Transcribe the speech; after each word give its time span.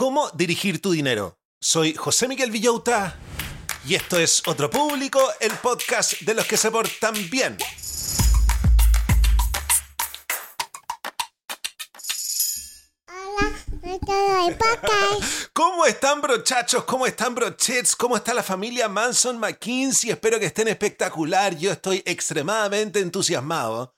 ¿Cómo 0.00 0.30
dirigir 0.30 0.80
tu 0.80 0.92
dinero? 0.92 1.36
Soy 1.60 1.92
José 1.92 2.26
Miguel 2.26 2.50
Villauta 2.50 3.18
y 3.86 3.96
esto 3.96 4.18
es 4.18 4.42
Otro 4.46 4.70
Público, 4.70 5.20
el 5.40 5.52
podcast 5.52 6.22
de 6.22 6.32
los 6.32 6.46
que 6.46 6.56
se 6.56 6.70
portan 6.70 7.12
bien. 7.30 7.58
¿Cómo 15.52 15.84
están 15.84 16.22
brochachos? 16.22 16.84
¿Cómo 16.84 17.04
están 17.04 17.34
brochets? 17.34 17.94
¿Cómo 17.94 18.16
está 18.16 18.32
la 18.32 18.42
familia 18.42 18.88
Manson 18.88 19.38
McKinsey? 19.38 20.12
Espero 20.12 20.40
que 20.40 20.46
estén 20.46 20.68
espectacular. 20.68 21.58
Yo 21.58 21.72
estoy 21.72 22.02
extremadamente 22.06 23.00
entusiasmado 23.00 23.94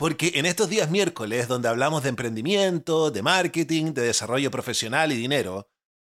porque 0.00 0.32
en 0.36 0.46
estos 0.46 0.70
días 0.70 0.88
miércoles, 0.90 1.46
donde 1.46 1.68
hablamos 1.68 2.02
de 2.02 2.08
emprendimiento, 2.08 3.10
de 3.10 3.20
marketing, 3.20 3.92
de 3.92 4.00
desarrollo 4.00 4.50
profesional 4.50 5.12
y 5.12 5.16
dinero, 5.16 5.68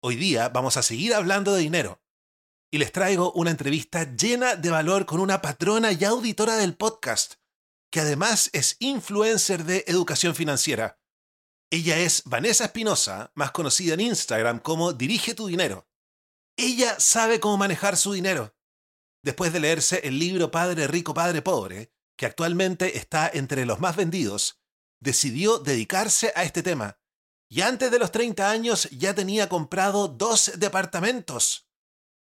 hoy 0.02 0.16
día 0.16 0.50
vamos 0.50 0.76
a 0.76 0.82
seguir 0.82 1.14
hablando 1.14 1.54
de 1.54 1.62
dinero. 1.62 2.02
Y 2.70 2.76
les 2.76 2.92
traigo 2.92 3.32
una 3.32 3.50
entrevista 3.50 4.14
llena 4.14 4.54
de 4.54 4.68
valor 4.68 5.06
con 5.06 5.18
una 5.18 5.40
patrona 5.40 5.92
y 5.92 6.04
auditora 6.04 6.56
del 6.56 6.76
podcast, 6.76 7.36
que 7.90 8.00
además 8.00 8.50
es 8.52 8.76
influencer 8.80 9.64
de 9.64 9.82
educación 9.86 10.34
financiera. 10.34 11.00
Ella 11.70 12.00
es 12.00 12.22
Vanessa 12.26 12.66
Espinosa, 12.66 13.32
más 13.34 13.50
conocida 13.50 13.94
en 13.94 14.00
Instagram 14.00 14.58
como 14.58 14.92
Dirige 14.92 15.34
tu 15.34 15.46
dinero. 15.46 15.88
Ella 16.58 17.00
sabe 17.00 17.40
cómo 17.40 17.56
manejar 17.56 17.96
su 17.96 18.12
dinero. 18.12 18.54
Después 19.24 19.54
de 19.54 19.60
leerse 19.60 20.02
el 20.04 20.18
libro 20.18 20.50
Padre 20.50 20.86
Rico, 20.86 21.14
Padre 21.14 21.40
Pobre, 21.40 21.94
que 22.20 22.26
actualmente 22.26 22.98
está 22.98 23.30
entre 23.32 23.64
los 23.64 23.80
más 23.80 23.96
vendidos, 23.96 24.60
decidió 25.00 25.58
dedicarse 25.58 26.34
a 26.36 26.42
este 26.42 26.62
tema. 26.62 27.00
Y 27.48 27.62
antes 27.62 27.90
de 27.90 27.98
los 27.98 28.12
30 28.12 28.50
años 28.50 28.90
ya 28.90 29.14
tenía 29.14 29.48
comprado 29.48 30.06
dos 30.06 30.52
departamentos. 30.58 31.66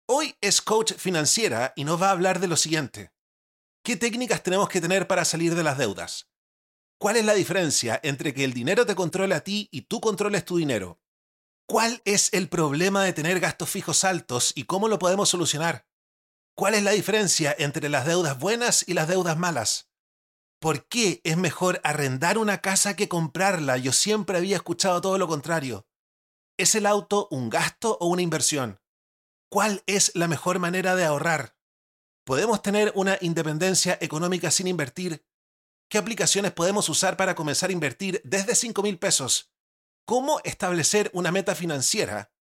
Hoy 0.06 0.36
es 0.40 0.62
coach 0.62 0.92
financiera 0.92 1.72
y 1.74 1.82
nos 1.82 2.00
va 2.00 2.06
a 2.06 2.12
hablar 2.12 2.38
de 2.38 2.46
lo 2.46 2.56
siguiente. 2.56 3.12
¿Qué 3.82 3.96
técnicas 3.96 4.44
tenemos 4.44 4.68
que 4.68 4.80
tener 4.80 5.08
para 5.08 5.24
salir 5.24 5.56
de 5.56 5.64
las 5.64 5.76
deudas? 5.76 6.30
¿Cuál 6.96 7.16
es 7.16 7.24
la 7.24 7.34
diferencia 7.34 7.98
entre 8.04 8.32
que 8.32 8.44
el 8.44 8.52
dinero 8.52 8.86
te 8.86 8.94
controle 8.94 9.34
a 9.34 9.42
ti 9.42 9.68
y 9.72 9.82
tú 9.82 10.00
controles 10.00 10.44
tu 10.44 10.58
dinero? 10.58 11.00
¿Cuál 11.66 12.00
es 12.04 12.32
el 12.32 12.48
problema 12.48 13.02
de 13.02 13.12
tener 13.12 13.40
gastos 13.40 13.68
fijos 13.68 14.04
altos 14.04 14.52
y 14.54 14.66
cómo 14.66 14.86
lo 14.86 15.00
podemos 15.00 15.30
solucionar? 15.30 15.89
¿Cuál 16.60 16.74
es 16.74 16.82
la 16.82 16.90
diferencia 16.90 17.56
entre 17.58 17.88
las 17.88 18.04
deudas 18.04 18.38
buenas 18.38 18.84
y 18.86 18.92
las 18.92 19.08
deudas 19.08 19.38
malas? 19.38 19.88
¿Por 20.60 20.86
qué 20.88 21.22
es 21.24 21.38
mejor 21.38 21.80
arrendar 21.84 22.36
una 22.36 22.60
casa 22.60 22.96
que 22.96 23.08
comprarla? 23.08 23.78
Yo 23.78 23.92
siempre 23.94 24.36
había 24.36 24.56
escuchado 24.56 25.00
todo 25.00 25.16
lo 25.16 25.26
contrario. 25.26 25.88
¿Es 26.58 26.74
el 26.74 26.84
auto 26.84 27.28
un 27.30 27.48
gasto 27.48 27.96
o 27.98 28.08
una 28.08 28.20
inversión? 28.20 28.78
¿Cuál 29.50 29.82
es 29.86 30.12
la 30.14 30.28
mejor 30.28 30.58
manera 30.58 30.96
de 30.96 31.06
ahorrar? 31.06 31.56
¿Podemos 32.26 32.60
tener 32.60 32.92
una 32.94 33.16
independencia 33.22 33.96
económica 33.98 34.50
sin 34.50 34.66
invertir? 34.66 35.24
¿Qué 35.88 35.96
aplicaciones 35.96 36.52
podemos 36.52 36.90
usar 36.90 37.16
para 37.16 37.34
comenzar 37.34 37.70
a 37.70 37.72
invertir 37.72 38.20
desde 38.22 38.54
5 38.54 38.82
mil 38.82 38.98
pesos? 38.98 39.50
¿Cómo 40.04 40.42
establecer 40.44 41.10
una 41.14 41.32
meta 41.32 41.54
financiera? 41.54 42.34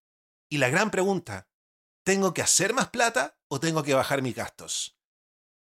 Y 0.49 0.57
la 0.57 0.67
gran 0.67 0.91
pregunta, 0.91 1.48
¿tengo 2.09 2.33
que 2.33 2.41
hacer 2.41 2.73
más 2.73 2.89
plata 2.89 3.37
o 3.49 3.59
tengo 3.59 3.83
que 3.83 3.93
bajar 3.93 4.23
mis 4.23 4.33
gastos? 4.33 4.97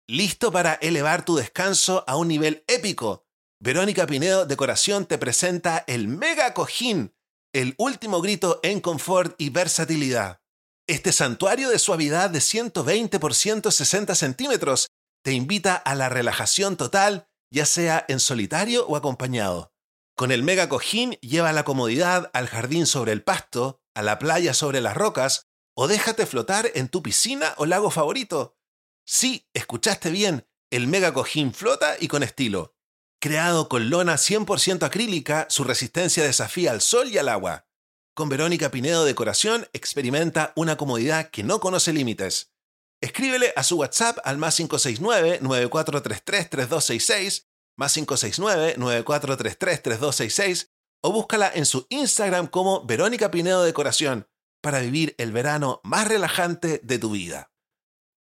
¿Listo 0.08 0.52
para 0.52 0.74
elevar 0.74 1.24
tu 1.24 1.36
descanso 1.36 2.04
a 2.08 2.16
un 2.16 2.30
nivel 2.30 2.64
épico? 2.66 3.29
Verónica 3.62 4.08
Pinedo 4.08 4.46
Decoración 4.46 5.06
te 5.06 5.18
presenta 5.18 5.84
el 5.86 6.08
Mega 6.08 6.54
Cojín, 6.54 7.14
el 7.54 7.76
último 7.78 8.22
grito 8.22 8.62
en 8.64 8.80
confort 8.80 9.36
y 9.38 9.50
versatilidad. 9.50 10.40
Este 10.88 11.12
santuario 11.12 11.70
de 11.70 11.78
suavidad 11.78 12.30
de 12.30 12.40
120 12.40 13.20
por 13.20 13.36
160 13.36 14.16
centímetros 14.16 14.88
te 15.26 15.34
invita 15.34 15.76
a 15.76 15.94
la 15.96 16.08
relajación 16.08 16.78
total, 16.78 17.28
ya 17.52 17.66
sea 17.66 18.06
en 18.08 18.22
solitario 18.22 18.88
o 18.88 18.96
acompañado. 18.96 19.74
Con 20.16 20.32
el 20.32 20.42
Mega 20.42 20.70
Cojín 20.70 21.16
lleva 21.16 21.52
la 21.52 21.66
comodidad 21.66 22.32
al 22.34 22.48
jardín 22.48 22.86
sobre 22.86 23.12
el 23.12 23.24
pasto, 23.24 23.82
a 23.94 24.04
la 24.04 24.20
playa 24.20 24.54
sobre 24.54 24.80
las 24.80 24.96
rocas, 24.96 25.48
o 25.76 25.90
déjate 25.90 26.26
flotar 26.26 26.72
en 26.76 26.88
tu 26.88 27.04
piscina 27.04 27.56
o 27.58 27.66
lago 27.66 27.92
favorito. 27.92 28.58
Sí, 29.06 29.50
escuchaste 29.54 30.12
bien, 30.12 30.48
el 30.72 30.88
Mega 30.88 31.14
Cojín 31.14 31.54
flota 31.54 31.98
y 32.00 32.08
con 32.08 32.24
estilo. 32.24 32.79
Creado 33.22 33.68
con 33.68 33.90
lona 33.90 34.16
100% 34.16 34.84
acrílica, 34.84 35.46
su 35.50 35.66
resistencia 35.66 36.24
desafía 36.24 36.72
al 36.72 36.80
sol 36.80 37.10
y 37.10 37.18
al 37.18 37.28
agua. 37.28 37.68
Con 38.16 38.30
Verónica 38.30 38.72
Pinedo 38.72 39.04
Decoración 39.04 39.68
experimenta 39.74 40.54
una 40.56 40.78
comodidad 40.78 41.30
que 41.30 41.44
no 41.44 41.60
conoce 41.60 41.92
límites. 41.92 42.54
Escríbele 43.02 43.52
a 43.58 43.64
su 43.64 43.76
WhatsApp 43.76 44.20
al 44.24 44.38
más 44.38 44.58
569-9433-3266, 44.62 47.48
más 47.78 47.98
569-9433-3266, 47.98 50.70
o 51.04 51.12
búscala 51.12 51.52
en 51.54 51.66
su 51.66 51.88
Instagram 51.90 52.48
como 52.48 52.86
Verónica 52.86 53.32
Pinedo 53.32 53.64
Decoración 53.64 54.30
para 54.62 54.80
vivir 54.80 55.16
el 55.18 55.34
verano 55.34 55.82
más 55.84 56.08
relajante 56.08 56.80
de 56.84 57.00
tu 57.00 57.12
vida. 57.12 57.52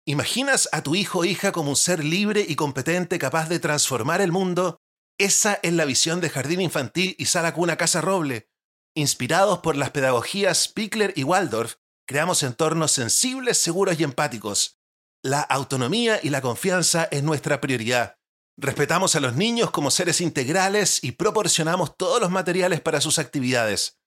¿Imaginas 0.04 0.68
a 0.72 0.82
tu 0.82 0.96
hijo 0.96 1.20
o 1.20 1.24
hija 1.24 1.52
como 1.52 1.70
un 1.70 1.76
ser 1.76 2.02
libre 2.02 2.44
y 2.48 2.56
competente 2.56 3.20
capaz 3.20 3.48
de 3.48 3.60
transformar 3.60 4.20
el 4.20 4.32
mundo 4.32 4.80
esa 5.18 5.58
es 5.62 5.72
la 5.72 5.84
visión 5.84 6.20
de 6.20 6.30
Jardín 6.30 6.60
Infantil 6.60 7.16
y 7.18 7.26
Sala 7.26 7.52
Cuna 7.52 7.76
Casa 7.76 8.00
Roble. 8.00 8.50
Inspirados 8.94 9.58
por 9.58 9.76
las 9.76 9.90
pedagogías 9.90 10.68
Pickler 10.68 11.12
y 11.16 11.24
Waldorf, 11.24 11.74
creamos 12.06 12.42
entornos 12.42 12.92
sensibles, 12.92 13.58
seguros 13.58 13.98
y 13.98 14.04
empáticos. 14.04 14.80
La 15.22 15.40
autonomía 15.40 16.20
y 16.22 16.30
la 16.30 16.40
confianza 16.40 17.08
es 17.10 17.24
nuestra 17.24 17.60
prioridad. 17.60 18.18
Respetamos 18.56 19.16
a 19.16 19.20
los 19.20 19.34
niños 19.34 19.70
como 19.70 19.90
seres 19.90 20.20
integrales 20.20 21.02
y 21.02 21.12
proporcionamos 21.12 21.96
todos 21.96 22.20
los 22.20 22.30
materiales 22.30 22.80
para 22.80 23.00
sus 23.00 23.18
actividades. 23.18 24.00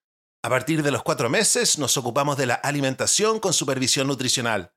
A 0.44 0.50
partir 0.50 0.82
de 0.82 0.92
los 0.92 1.04
cuatro 1.04 1.30
meses 1.30 1.78
nos 1.78 1.98
ocupamos 1.98 2.38
de 2.38 2.48
la 2.48 2.56
alimentación 2.56 3.40
con 3.40 3.54
supervisión 3.54 4.08
nutricional. 4.08 4.74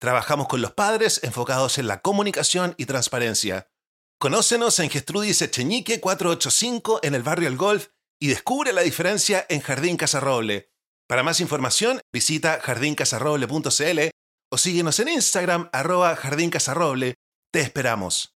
Trabajamos 0.00 0.48
con 0.48 0.60
los 0.60 0.72
padres 0.72 1.20
enfocados 1.22 1.78
en 1.78 1.86
la 1.86 2.02
comunicación 2.02 2.74
y 2.76 2.86
transparencia. 2.86 3.70
Conócenos 4.18 4.78
en 4.78 4.88
Gestrudis 4.88 5.42
Echeñique 5.42 6.00
485 6.00 7.00
en 7.02 7.14
el 7.14 7.22
barrio 7.22 7.48
El 7.48 7.58
Golf 7.58 7.88
y 8.18 8.28
descubre 8.28 8.72
la 8.72 8.80
diferencia 8.80 9.44
en 9.50 9.60
Jardín 9.60 9.98
Casarroble. 9.98 10.70
Para 11.06 11.22
más 11.22 11.38
información, 11.42 12.00
visita 12.14 12.58
jardincasarroble.cl 12.62 14.00
o 14.50 14.56
síguenos 14.56 15.00
en 15.00 15.08
Instagram 15.08 15.68
arroba 15.70 16.16
Jardín 16.16 16.50
Te 16.50 17.60
esperamos. 17.60 18.34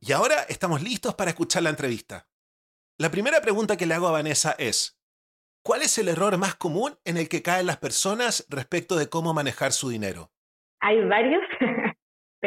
Y 0.00 0.10
ahora 0.10 0.42
estamos 0.48 0.82
listos 0.82 1.14
para 1.14 1.30
escuchar 1.30 1.62
la 1.62 1.70
entrevista. 1.70 2.26
La 2.98 3.12
primera 3.12 3.40
pregunta 3.40 3.76
que 3.76 3.86
le 3.86 3.94
hago 3.94 4.08
a 4.08 4.12
Vanessa 4.12 4.56
es, 4.58 4.98
¿cuál 5.62 5.82
es 5.82 5.96
el 5.98 6.08
error 6.08 6.36
más 6.36 6.56
común 6.56 6.98
en 7.04 7.16
el 7.16 7.28
que 7.28 7.42
caen 7.42 7.66
las 7.66 7.76
personas 7.76 8.44
respecto 8.48 8.96
de 8.96 9.08
cómo 9.08 9.32
manejar 9.32 9.70
su 9.70 9.88
dinero? 9.88 10.32
Hay 10.80 11.00
varios, 11.06 11.42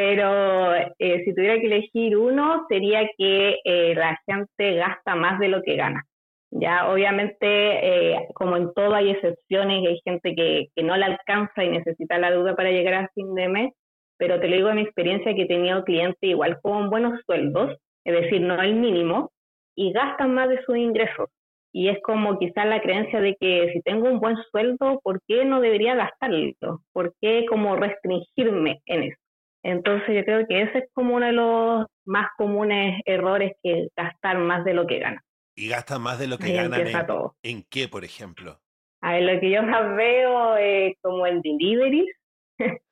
pero 0.00 0.74
eh, 0.74 1.24
si 1.26 1.34
tuviera 1.34 1.60
que 1.60 1.66
elegir 1.66 2.16
uno, 2.16 2.64
sería 2.70 3.06
que 3.18 3.58
eh, 3.62 3.94
la 3.94 4.18
gente 4.24 4.76
gasta 4.76 5.14
más 5.14 5.38
de 5.38 5.48
lo 5.48 5.60
que 5.60 5.76
gana. 5.76 6.06
Ya, 6.50 6.90
obviamente, 6.90 7.44
eh, 7.44 8.28
como 8.34 8.56
en 8.56 8.72
todo 8.72 8.94
hay 8.94 9.10
excepciones, 9.10 9.86
hay 9.86 10.00
gente 10.02 10.34
que, 10.34 10.68
que 10.74 10.82
no 10.84 10.96
la 10.96 11.04
alcanza 11.04 11.64
y 11.64 11.68
necesita 11.68 12.16
la 12.16 12.30
deuda 12.30 12.56
para 12.56 12.70
llegar 12.70 12.94
a 12.94 13.10
fin 13.14 13.34
de 13.34 13.48
mes, 13.48 13.72
pero 14.16 14.40
te 14.40 14.48
lo 14.48 14.56
digo 14.56 14.70
en 14.70 14.76
mi 14.76 14.82
experiencia 14.82 15.34
que 15.34 15.42
he 15.42 15.46
tenido 15.46 15.84
clientes 15.84 16.18
igual 16.22 16.58
con 16.62 16.88
buenos 16.88 17.20
sueldos, 17.26 17.76
es 18.06 18.22
decir, 18.22 18.40
no 18.40 18.58
el 18.62 18.76
mínimo, 18.76 19.30
y 19.76 19.92
gastan 19.92 20.32
más 20.32 20.48
de 20.48 20.62
sus 20.62 20.78
ingresos. 20.78 21.28
Y 21.74 21.90
es 21.90 21.98
como 22.02 22.38
quizás 22.38 22.64
la 22.64 22.80
creencia 22.80 23.20
de 23.20 23.36
que 23.38 23.70
si 23.74 23.82
tengo 23.82 24.08
un 24.08 24.18
buen 24.18 24.38
sueldo, 24.50 24.98
¿por 25.04 25.20
qué 25.28 25.44
no 25.44 25.60
debería 25.60 25.94
gastarlo? 25.94 26.80
¿Por 26.94 27.12
qué 27.20 27.44
como 27.46 27.76
restringirme 27.76 28.80
en 28.86 29.02
eso? 29.02 29.19
Entonces 29.62 30.14
yo 30.14 30.24
creo 30.24 30.46
que 30.46 30.62
ese 30.62 30.78
es 30.78 30.84
como 30.92 31.16
uno 31.16 31.26
de 31.26 31.32
los 31.32 31.86
más 32.04 32.28
comunes 32.36 33.00
errores 33.04 33.52
que 33.62 33.88
gastar 33.96 34.38
más 34.38 34.64
de 34.64 34.74
lo 34.74 34.86
que 34.86 34.98
gana. 34.98 35.22
¿Y 35.54 35.68
gastan 35.68 36.02
más 36.02 36.18
de 36.18 36.26
lo 36.26 36.38
que 36.38 36.52
ganan 36.54 36.86
en, 36.86 36.96
en, 37.42 37.64
qué, 37.68 37.88
por 37.88 38.04
ejemplo? 38.04 38.58
A 39.02 39.12
ver, 39.12 39.22
lo 39.22 39.40
que 39.40 39.50
yo 39.50 39.62
más 39.62 39.96
veo 39.96 40.56
es 40.56 40.94
como 41.02 41.26
en 41.26 41.42
deliveries. 41.42 42.14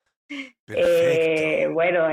eh, 0.67 1.67
bueno, 1.71 2.07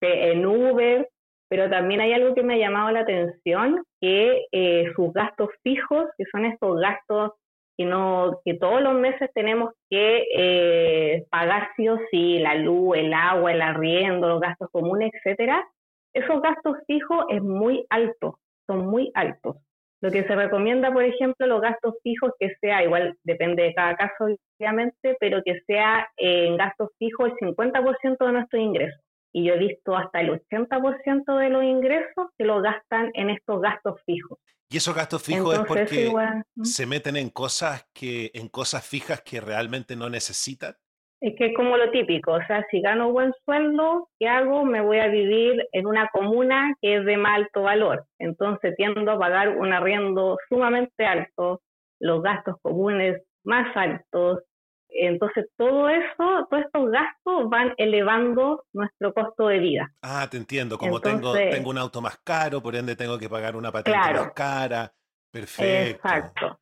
en 0.00 0.46
Uber, 0.46 1.08
pero 1.48 1.70
también 1.70 2.00
hay 2.00 2.12
algo 2.12 2.34
que 2.34 2.42
me 2.42 2.54
ha 2.54 2.58
llamado 2.58 2.90
la 2.90 3.00
atención, 3.00 3.82
que 4.00 4.46
eh, 4.52 4.92
sus 4.94 5.12
gastos 5.12 5.50
fijos, 5.62 6.04
que 6.16 6.24
son 6.30 6.44
estos 6.44 6.80
gastos 6.80 7.32
que, 7.80 7.86
no, 7.86 8.42
que 8.44 8.58
todos 8.58 8.82
los 8.82 8.92
meses 8.92 9.30
tenemos 9.32 9.72
que 9.88 10.26
eh, 10.36 11.24
pagar 11.30 11.70
sí 11.76 11.88
o 11.88 11.96
sí, 12.10 12.38
la 12.38 12.54
luz, 12.54 12.98
el 12.98 13.14
agua, 13.14 13.52
el 13.52 13.62
arriendo, 13.62 14.28
los 14.28 14.38
gastos 14.38 14.68
comunes, 14.70 15.10
etcétera, 15.14 15.66
esos 16.12 16.42
gastos 16.42 16.76
fijos 16.86 17.24
es 17.30 17.42
muy 17.42 17.86
alto, 17.88 18.38
son 18.66 18.84
muy 18.84 19.10
altos. 19.14 19.56
Lo 20.02 20.10
que 20.10 20.24
se 20.24 20.36
recomienda, 20.36 20.92
por 20.92 21.04
ejemplo, 21.04 21.46
los 21.46 21.62
gastos 21.62 21.94
fijos 22.02 22.32
que 22.38 22.54
sea, 22.60 22.84
igual 22.84 23.16
depende 23.24 23.62
de 23.62 23.72
cada 23.72 23.96
caso, 23.96 24.26
obviamente, 24.58 25.16
pero 25.18 25.40
que 25.42 25.60
sea 25.66 26.06
en 26.18 26.58
gastos 26.58 26.90
fijos 26.98 27.30
el 27.30 27.48
50% 27.48 28.26
de 28.26 28.32
nuestro 28.32 28.58
ingreso 28.58 29.00
y 29.32 29.46
yo 29.46 29.54
he 29.54 29.58
visto 29.58 29.96
hasta 29.96 30.20
el 30.20 30.32
80% 30.32 31.38
de 31.38 31.48
los 31.48 31.64
ingresos 31.64 32.28
que 32.36 32.44
lo 32.44 32.60
gastan 32.60 33.10
en 33.14 33.30
estos 33.30 33.62
gastos 33.62 34.02
fijos. 34.04 34.38
Y 34.72 34.76
esos 34.76 34.94
gastos 34.94 35.22
fijos 35.22 35.54
es 35.54 35.64
porque 35.66 36.12
se 36.62 36.86
meten 36.86 37.16
en 37.16 37.30
cosas 37.30 37.90
que 37.92 38.30
en 38.34 38.48
cosas 38.48 38.86
fijas 38.86 39.20
que 39.22 39.40
realmente 39.40 39.96
no 39.96 40.08
necesitan. 40.08 40.76
Es 41.20 41.34
que 41.36 41.46
es 41.46 41.56
como 41.56 41.76
lo 41.76 41.90
típico, 41.90 42.32
o 42.32 42.46
sea, 42.46 42.64
si 42.70 42.80
gano 42.80 43.12
buen 43.12 43.34
sueldo, 43.44 44.08
¿qué 44.18 44.28
hago? 44.28 44.64
Me 44.64 44.80
voy 44.80 45.00
a 45.00 45.08
vivir 45.08 45.68
en 45.72 45.86
una 45.86 46.08
comuna 46.08 46.74
que 46.80 46.96
es 46.96 47.04
de 47.04 47.16
más 47.18 47.40
alto 47.40 47.62
valor. 47.62 48.06
Entonces 48.18 48.74
tiendo 48.76 49.10
a 49.10 49.18
pagar 49.18 49.58
un 49.58 49.72
arriendo 49.72 50.38
sumamente 50.48 51.04
alto, 51.04 51.60
los 52.00 52.22
gastos 52.22 52.56
comunes 52.62 53.20
más 53.44 53.76
altos, 53.76 54.38
entonces, 54.92 55.46
todo 55.56 55.88
eso, 55.88 56.46
todos 56.50 56.64
estos 56.64 56.90
gastos 56.90 57.48
van 57.48 57.74
elevando 57.76 58.64
nuestro 58.72 59.12
costo 59.12 59.48
de 59.48 59.58
vida. 59.58 59.92
Ah, 60.02 60.26
te 60.30 60.36
entiendo. 60.36 60.78
Como 60.78 61.00
tengo, 61.00 61.32
tengo 61.32 61.70
un 61.70 61.78
auto 61.78 62.00
más 62.00 62.18
caro, 62.24 62.62
por 62.62 62.74
ende 62.76 62.96
tengo 62.96 63.18
que 63.18 63.28
pagar 63.28 63.56
una 63.56 63.70
patente 63.70 63.98
más 63.98 64.32
cara. 64.32 64.92
Perfecto. 65.30 65.96
Exacto. 65.96 66.60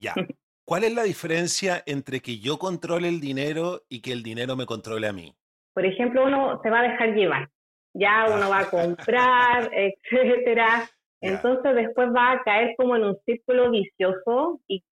Ya. 0.00 0.14
¿Cuál 0.66 0.84
es 0.84 0.94
la 0.94 1.04
diferencia 1.04 1.82
entre 1.86 2.20
que 2.20 2.38
yo 2.38 2.58
controle 2.58 3.08
el 3.08 3.20
dinero 3.20 3.82
y 3.88 4.00
que 4.00 4.12
el 4.12 4.22
dinero 4.22 4.56
me 4.56 4.66
controle 4.66 5.06
a 5.06 5.12
mí? 5.12 5.32
Por 5.72 5.86
ejemplo, 5.86 6.24
uno 6.24 6.60
se 6.62 6.70
va 6.70 6.80
a 6.80 6.82
dejar 6.82 7.14
llevar. 7.14 7.48
Ya 7.94 8.26
uno 8.28 8.50
va 8.50 8.60
a 8.60 8.70
comprar, 8.70 9.70
etcétera. 9.72 10.90
Entonces 11.20 11.74
después 11.74 12.08
va 12.08 12.32
a 12.32 12.42
caer 12.42 12.74
como 12.76 12.96
en 12.96 13.04
un 13.04 13.18
círculo 13.24 13.70
vicioso 13.70 14.60
y 14.68 14.82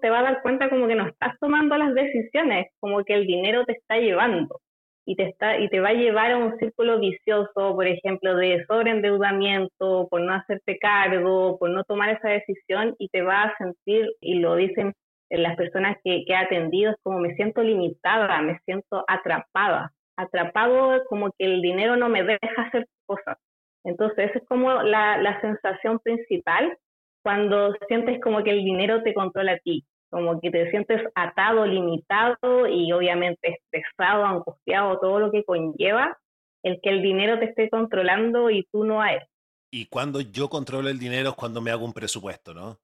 te 0.00 0.10
vas 0.10 0.20
a 0.20 0.32
dar 0.32 0.42
cuenta 0.42 0.68
como 0.70 0.86
que 0.88 0.94
no 0.94 1.06
estás 1.06 1.38
tomando 1.40 1.76
las 1.76 1.94
decisiones, 1.94 2.66
como 2.80 3.04
que 3.04 3.14
el 3.14 3.26
dinero 3.26 3.64
te 3.64 3.72
está 3.72 3.98
llevando 3.98 4.60
y 5.06 5.16
te, 5.16 5.24
está, 5.28 5.58
y 5.58 5.68
te 5.68 5.80
va 5.80 5.90
a 5.90 5.94
llevar 5.94 6.32
a 6.32 6.38
un 6.38 6.58
círculo 6.58 6.98
vicioso, 6.98 7.74
por 7.74 7.86
ejemplo, 7.86 8.36
de 8.36 8.64
sobreendeudamiento, 8.66 10.08
por 10.10 10.20
no 10.22 10.34
hacerte 10.34 10.78
cargo, 10.78 11.58
por 11.58 11.70
no 11.70 11.84
tomar 11.84 12.10
esa 12.10 12.28
decisión 12.30 12.94
y 12.98 13.08
te 13.08 13.22
va 13.22 13.42
a 13.42 13.56
sentir, 13.58 14.10
y 14.20 14.36
lo 14.36 14.56
dicen 14.56 14.92
las 15.30 15.56
personas 15.56 15.96
que, 16.04 16.24
que 16.26 16.32
he 16.32 16.36
atendido, 16.36 16.92
es 16.92 16.96
como 17.02 17.18
me 17.18 17.34
siento 17.34 17.62
limitada, 17.62 18.40
me 18.40 18.58
siento 18.64 19.04
atrapada, 19.08 19.92
atrapado 20.16 21.02
como 21.08 21.30
que 21.38 21.44
el 21.44 21.60
dinero 21.60 21.96
no 21.96 22.08
me 22.08 22.22
deja 22.22 22.62
hacer 22.62 22.86
cosas. 23.06 23.36
Entonces, 23.84 24.30
esa 24.30 24.38
es 24.38 24.46
como 24.46 24.72
la 24.82 25.40
sensación 25.42 25.98
principal 25.98 26.78
cuando 27.24 27.72
sientes 27.88 28.20
como 28.20 28.44
que 28.44 28.50
el 28.50 28.62
dinero 28.62 29.02
te 29.02 29.14
controla 29.14 29.52
a 29.52 29.58
ti, 29.58 29.84
como 30.10 30.40
que 30.40 30.50
te 30.50 30.70
sientes 30.70 31.00
atado, 31.14 31.66
limitado 31.66 32.68
y 32.68 32.92
obviamente 32.92 33.58
estresado, 33.58 34.24
angustiado, 34.24 35.00
todo 35.00 35.18
lo 35.18 35.32
que 35.32 35.42
conlleva 35.42 36.16
el 36.62 36.80
que 36.82 36.90
el 36.90 37.02
dinero 37.02 37.38
te 37.38 37.46
esté 37.46 37.68
controlando 37.68 38.50
y 38.50 38.66
tú 38.70 38.84
no 38.84 39.00
a 39.00 39.12
él. 39.12 39.22
Y 39.70 39.86
cuando 39.86 40.20
yo 40.20 40.48
controlo 40.48 40.88
el 40.88 40.98
dinero 40.98 41.30
es 41.30 41.34
cuando 41.34 41.60
me 41.60 41.70
hago 41.70 41.84
un 41.84 41.92
presupuesto, 41.92 42.54
¿no? 42.54 42.78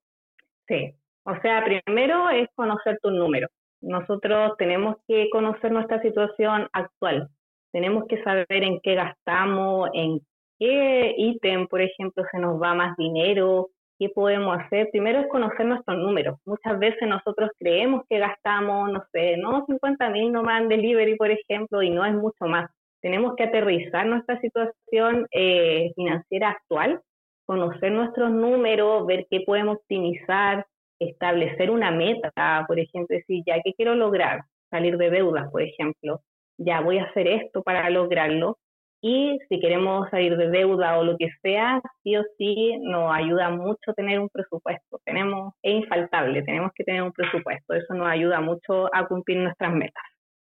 Sí, 0.67 0.93
o 1.23 1.39
sea, 1.41 1.63
primero 1.63 2.29
es 2.29 2.49
conocer 2.55 2.97
tus 3.01 3.13
números. 3.13 3.49
Nosotros 3.81 4.53
tenemos 4.57 4.97
que 5.07 5.29
conocer 5.31 5.71
nuestra 5.71 6.01
situación 6.01 6.67
actual. 6.73 7.29
Tenemos 7.71 8.05
que 8.07 8.21
saber 8.23 8.45
en 8.49 8.79
qué 8.81 8.95
gastamos, 8.95 9.89
en 9.93 10.19
qué 10.59 11.15
ítem, 11.17 11.67
por 11.67 11.81
ejemplo, 11.81 12.23
se 12.31 12.39
nos 12.39 12.61
va 12.61 12.73
más 12.73 12.95
dinero, 12.97 13.69
¿Qué 14.01 14.09
podemos 14.09 14.57
hacer? 14.57 14.89
Primero 14.89 15.19
es 15.19 15.27
conocer 15.27 15.63
nuestros 15.63 15.95
números. 15.99 16.39
Muchas 16.43 16.79
veces 16.79 17.07
nosotros 17.07 17.51
creemos 17.59 18.01
que 18.09 18.17
gastamos, 18.17 18.91
no 18.91 19.03
sé, 19.11 19.37
no 19.37 19.63
50 19.67 20.09
mil 20.09 20.31
nomás 20.31 20.63
en 20.63 20.69
delivery, 20.69 21.17
por 21.17 21.29
ejemplo, 21.29 21.83
y 21.83 21.91
no 21.91 22.03
es 22.03 22.15
mucho 22.15 22.45
más. 22.47 22.71
Tenemos 22.99 23.35
que 23.35 23.43
aterrizar 23.43 24.07
nuestra 24.07 24.41
situación 24.41 25.27
eh, 25.29 25.91
financiera 25.95 26.49
actual, 26.49 26.99
conocer 27.45 27.91
nuestros 27.91 28.31
números, 28.31 29.05
ver 29.05 29.27
qué 29.29 29.41
podemos 29.45 29.77
optimizar, 29.77 30.65
establecer 30.97 31.69
una 31.69 31.91
meta, 31.91 32.31
por 32.67 32.79
ejemplo, 32.79 33.15
decir, 33.15 33.43
ya, 33.45 33.61
¿qué 33.63 33.75
quiero 33.75 33.93
lograr? 33.93 34.45
Salir 34.71 34.97
de 34.97 35.11
deudas, 35.11 35.51
por 35.51 35.61
ejemplo. 35.61 36.21
Ya 36.57 36.81
voy 36.81 36.97
a 36.97 37.03
hacer 37.03 37.27
esto 37.27 37.61
para 37.61 37.87
lograrlo 37.91 38.57
y 39.01 39.39
si 39.49 39.59
queremos 39.59 40.07
salir 40.11 40.37
de 40.37 40.49
deuda 40.49 40.97
o 40.97 41.03
lo 41.03 41.17
que 41.17 41.29
sea, 41.41 41.81
sí 42.03 42.15
o 42.15 42.23
sí 42.37 42.77
nos 42.81 43.11
ayuda 43.11 43.49
mucho 43.49 43.93
tener 43.95 44.19
un 44.19 44.29
presupuesto. 44.29 45.01
Tenemos, 45.03 45.53
es 45.63 45.83
infaltable, 45.83 46.43
tenemos 46.43 46.71
que 46.75 46.83
tener 46.83 47.01
un 47.01 47.11
presupuesto. 47.11 47.73
Eso 47.73 47.95
nos 47.95 48.07
ayuda 48.07 48.39
mucho 48.41 48.93
a 48.93 49.07
cumplir 49.07 49.37
nuestras 49.37 49.73
metas. 49.73 50.03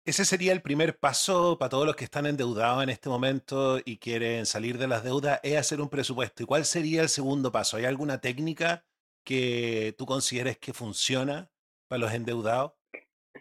Ese 0.03 0.25
sería 0.25 0.51
el 0.51 0.61
primer 0.61 0.97
paso 0.97 1.57
para 1.57 1.69
todos 1.69 1.85
los 1.85 1.95
que 1.95 2.03
están 2.03 2.25
endeudados 2.25 2.83
en 2.83 2.89
este 2.89 3.07
momento 3.07 3.79
y 3.85 3.97
quieren 3.97 4.45
salir 4.45 4.77
de 4.77 4.87
las 4.87 5.03
deudas, 5.03 5.39
es 5.43 5.57
hacer 5.57 5.79
un 5.79 5.89
presupuesto. 5.89 6.43
¿Y 6.43 6.45
cuál 6.45 6.65
sería 6.65 7.03
el 7.03 7.09
segundo 7.09 7.51
paso? 7.51 7.77
¿Hay 7.77 7.85
alguna 7.85 8.19
técnica 8.19 8.83
que 9.23 9.93
tú 9.97 10.05
consideres 10.05 10.57
que 10.57 10.73
funciona 10.73 11.51
para 11.87 11.99
los 11.99 12.13
endeudados? 12.13 12.73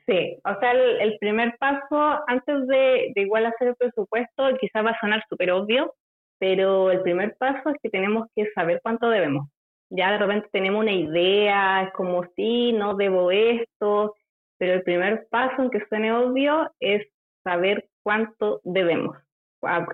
Sí, 0.07 0.37
o 0.45 0.61
sea, 0.61 0.73
el, 0.73 1.19
primer 1.19 1.57
paso, 1.59 2.23
antes 2.27 2.67
de, 2.67 3.13
igual 3.17 3.47
hacer 3.47 3.69
el 3.69 3.77
presupuesto, 3.77 4.57
quizás 4.61 4.85
va 4.85 4.91
a 4.91 5.01
sonar 5.01 5.23
súper 5.29 5.51
obvio, 5.51 5.95
pero 6.39 6.91
el 6.91 7.03
primer 7.03 7.37
paso 7.37 7.71
es 7.71 7.77
que 7.83 7.91
tenemos 7.91 8.29
que 8.35 8.51
saber 8.55 8.81
cuánto 8.83 9.09
debemos. 9.11 9.49
Ya 9.91 10.13
de 10.13 10.19
repente 10.19 10.49
tenemos 10.53 10.83
una 10.83 10.93
idea, 10.93 11.83
es 11.83 11.93
como 11.93 12.25
sí, 12.37 12.73
no 12.73 12.95
debo 12.95 13.31
esto, 13.33 14.15
pero 14.59 14.75
el 14.75 14.83
primer 14.83 15.27
paso, 15.31 15.55
aunque 15.59 15.85
suene 15.89 16.13
obvio, 16.13 16.71
es 16.79 17.07
saber 17.43 17.89
cuánto 18.03 18.61
debemos 18.65 19.17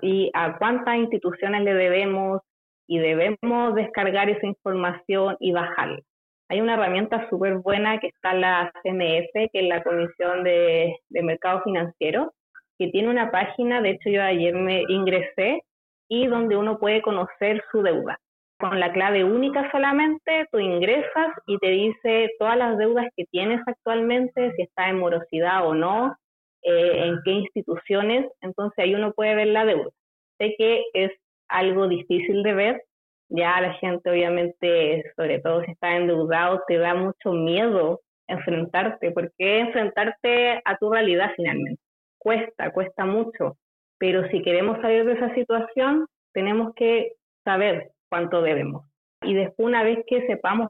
y 0.01 0.31
a 0.33 0.57
cuántas 0.57 0.95
instituciones 0.95 1.63
le 1.63 1.73
debemos 1.73 2.41
y 2.87 2.99
debemos 2.99 3.75
descargar 3.75 4.29
esa 4.29 4.45
información 4.45 5.35
y 5.39 5.51
bajarla. 5.51 6.01
Hay 6.49 6.61
una 6.61 6.75
herramienta 6.75 7.29
súper 7.29 7.57
buena 7.57 7.99
que 7.99 8.07
está 8.07 8.33
la 8.33 8.71
CMF, 8.83 9.51
que 9.51 9.59
es 9.59 9.67
la 9.67 9.83
Comisión 9.83 10.43
de, 10.43 10.95
Mercado 11.09 11.61
Financiero, 11.63 12.33
que 12.77 12.87
tiene 12.89 13.09
una 13.09 13.31
página, 13.31 13.81
de 13.81 13.91
hecho 13.91 14.09
yo 14.09 14.23
ayer 14.23 14.53
me 14.53 14.83
ingresé, 14.87 15.61
y 16.09 16.27
donde 16.27 16.55
uno 16.55 16.79
puede 16.79 17.01
conocer 17.01 17.61
su 17.71 17.81
deuda. 17.81 18.17
Con 18.59 18.79
la 18.79 18.93
clave 18.93 19.23
única 19.23 19.69
solamente, 19.71 20.47
tú 20.51 20.59
ingresas 20.59 21.33
y 21.47 21.57
te 21.57 21.69
dice 21.69 22.31
todas 22.39 22.57
las 22.57 22.77
deudas 22.77 23.07
que 23.15 23.25
tienes 23.25 23.61
actualmente, 23.67 24.53
si 24.55 24.61
está 24.63 24.89
en 24.89 24.99
morosidad 24.99 25.67
o 25.67 25.75
no, 25.75 26.15
eh, 26.63 27.07
en 27.07 27.19
qué 27.23 27.31
instituciones, 27.31 28.25
entonces 28.41 28.79
ahí 28.79 28.95
uno 28.95 29.11
puede 29.13 29.35
ver 29.35 29.47
la 29.47 29.65
deuda. 29.65 29.91
Sé 30.39 30.55
que 30.57 30.83
es 30.93 31.11
algo 31.49 31.87
difícil 31.87 32.43
de 32.43 32.53
ver. 32.53 32.83
Ya 33.29 33.59
la 33.59 33.73
gente 33.73 34.09
obviamente, 34.09 35.03
sobre 35.15 35.39
todo 35.39 35.63
si 35.63 35.71
está 35.71 35.97
endeudado, 35.97 36.61
te 36.67 36.77
da 36.77 36.93
mucho 36.93 37.31
miedo 37.33 38.01
enfrentarte, 38.27 39.11
porque 39.11 39.59
enfrentarte 39.59 40.61
a 40.63 40.77
tu 40.77 40.91
realidad 40.91 41.31
finalmente. 41.35 41.81
Cuesta, 42.17 42.71
cuesta 42.71 43.05
mucho, 43.05 43.57
pero 43.97 44.27
si 44.29 44.41
queremos 44.41 44.79
salir 44.81 45.05
de 45.05 45.13
esa 45.13 45.33
situación, 45.33 46.07
tenemos 46.33 46.73
que 46.75 47.13
saber 47.43 47.91
cuánto 48.09 48.41
debemos. 48.41 48.85
Y 49.21 49.33
después, 49.33 49.67
una 49.67 49.83
vez 49.83 49.99
que 50.07 50.25
sepamos 50.27 50.69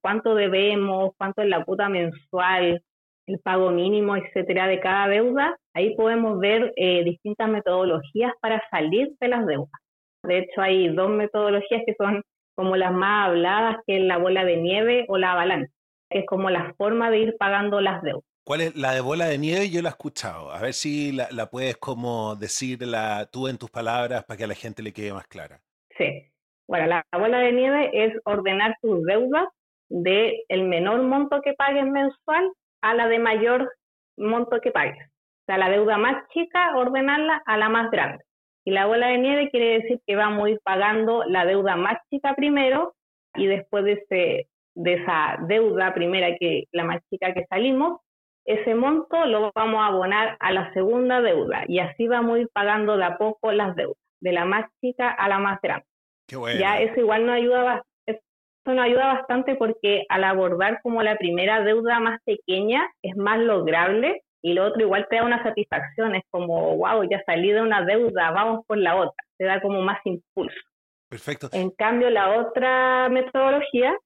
cuánto 0.00 0.34
debemos, 0.34 1.12
cuánto 1.16 1.42
es 1.42 1.48
la 1.48 1.64
cuota 1.64 1.88
mensual, 1.88 2.82
el 3.26 3.38
pago 3.40 3.70
mínimo, 3.70 4.16
etcétera, 4.16 4.66
de 4.66 4.80
cada 4.80 5.08
deuda, 5.08 5.56
ahí 5.74 5.94
podemos 5.96 6.38
ver 6.38 6.72
eh, 6.76 7.04
distintas 7.04 7.48
metodologías 7.48 8.32
para 8.40 8.62
salir 8.70 9.12
de 9.20 9.28
las 9.28 9.46
deudas. 9.46 9.80
De 10.22 10.38
hecho, 10.38 10.60
hay 10.60 10.88
dos 10.88 11.10
metodologías 11.10 11.82
que 11.86 11.94
son 11.96 12.22
como 12.54 12.76
las 12.76 12.92
más 12.92 13.28
habladas, 13.28 13.76
que 13.86 13.98
es 13.98 14.02
la 14.02 14.18
bola 14.18 14.44
de 14.44 14.56
nieve 14.56 15.04
o 15.08 15.16
la 15.16 15.32
avalancha, 15.32 15.72
que 16.10 16.20
es 16.20 16.26
como 16.26 16.50
la 16.50 16.74
forma 16.76 17.10
de 17.10 17.18
ir 17.18 17.36
pagando 17.38 17.80
las 17.80 18.02
deudas. 18.02 18.24
¿Cuál 18.44 18.62
es 18.62 18.76
la 18.76 18.94
de 18.94 19.00
bola 19.00 19.26
de 19.26 19.38
nieve? 19.38 19.70
Yo 19.70 19.82
la 19.82 19.90
he 19.90 19.92
escuchado. 19.92 20.50
A 20.50 20.60
ver 20.60 20.72
si 20.72 21.12
la, 21.12 21.28
la 21.30 21.50
puedes 21.50 21.76
como 21.76 22.34
decirla 22.34 23.28
tú 23.30 23.46
en 23.46 23.58
tus 23.58 23.70
palabras 23.70 24.24
para 24.24 24.38
que 24.38 24.44
a 24.44 24.48
la 24.48 24.54
gente 24.54 24.82
le 24.82 24.92
quede 24.92 25.12
más 25.12 25.26
clara. 25.26 25.60
Sí. 25.96 26.32
Bueno, 26.66 26.86
la 26.86 27.04
bola 27.12 27.38
de 27.38 27.52
nieve 27.52 27.90
es 27.92 28.14
ordenar 28.24 28.74
tus 28.82 29.04
deudas 29.04 29.46
de 29.88 30.44
el 30.48 30.64
menor 30.64 31.02
monto 31.02 31.40
que 31.42 31.54
pagues 31.54 31.84
mensual 31.84 32.50
a 32.82 32.94
la 32.94 33.08
de 33.08 33.18
mayor 33.18 33.72
monto 34.16 34.60
que 34.60 34.70
pagues. 34.70 35.06
O 35.06 35.44
sea, 35.46 35.58
la 35.58 35.70
deuda 35.70 35.96
más 35.96 36.26
chica, 36.28 36.76
ordenarla 36.76 37.42
a 37.46 37.56
la 37.56 37.68
más 37.68 37.90
grande. 37.90 38.24
Y 38.68 38.70
la 38.70 38.84
bola 38.84 39.08
de 39.08 39.16
nieve 39.16 39.48
quiere 39.48 39.80
decir 39.80 39.98
que 40.06 40.14
vamos 40.14 40.44
a 40.44 40.50
ir 40.50 40.60
pagando 40.62 41.24
la 41.24 41.46
deuda 41.46 41.74
más 41.76 41.96
chica 42.10 42.34
primero 42.34 42.94
y 43.34 43.46
después 43.46 43.82
de, 43.82 43.92
ese, 43.92 44.48
de 44.74 44.92
esa 44.92 45.38
deuda 45.48 45.94
primera, 45.94 46.36
que 46.38 46.64
la 46.72 46.84
más 46.84 47.00
chica 47.08 47.32
que 47.32 47.46
salimos, 47.46 48.02
ese 48.44 48.74
monto 48.74 49.24
lo 49.24 49.50
vamos 49.54 49.80
a 49.80 49.86
abonar 49.86 50.36
a 50.38 50.52
la 50.52 50.70
segunda 50.74 51.22
deuda 51.22 51.64
y 51.66 51.78
así 51.78 52.08
vamos 52.08 52.36
a 52.36 52.40
ir 52.40 52.48
pagando 52.52 52.98
de 52.98 53.04
a 53.04 53.16
poco 53.16 53.52
las 53.52 53.74
deudas, 53.74 53.96
de 54.20 54.32
la 54.32 54.44
más 54.44 54.66
chica 54.82 55.08
a 55.12 55.30
la 55.30 55.38
más 55.38 55.62
grande. 55.62 55.86
Ya 56.58 56.78
eso 56.78 57.00
igual 57.00 57.24
nos 57.24 57.36
ayuda, 57.36 57.82
eso 58.04 58.20
nos 58.66 58.84
ayuda 58.84 59.14
bastante 59.14 59.54
porque 59.54 60.04
al 60.10 60.24
abordar 60.24 60.82
como 60.82 61.02
la 61.02 61.16
primera 61.16 61.62
deuda 61.62 62.00
más 62.00 62.20
pequeña 62.26 62.86
es 63.00 63.16
más 63.16 63.38
lograble 63.38 64.24
y 64.42 64.52
lo 64.52 64.66
otro 64.66 64.82
igual 64.82 65.06
te 65.08 65.16
da 65.16 65.24
una 65.24 65.42
satisfacción, 65.42 66.14
es 66.14 66.24
como, 66.30 66.76
wow, 66.76 67.08
ya 67.08 67.22
salí 67.26 67.50
de 67.50 67.60
una 67.60 67.84
deuda, 67.84 68.30
vamos 68.30 68.64
por 68.66 68.78
la 68.78 68.96
otra, 68.96 69.24
te 69.36 69.44
da 69.44 69.60
como 69.60 69.82
más 69.82 69.98
impulso. 70.04 70.58
Perfecto. 71.08 71.48
En 71.52 71.70
cambio, 71.70 72.10
la 72.10 72.38
otra 72.38 73.08
metodología, 73.08 73.96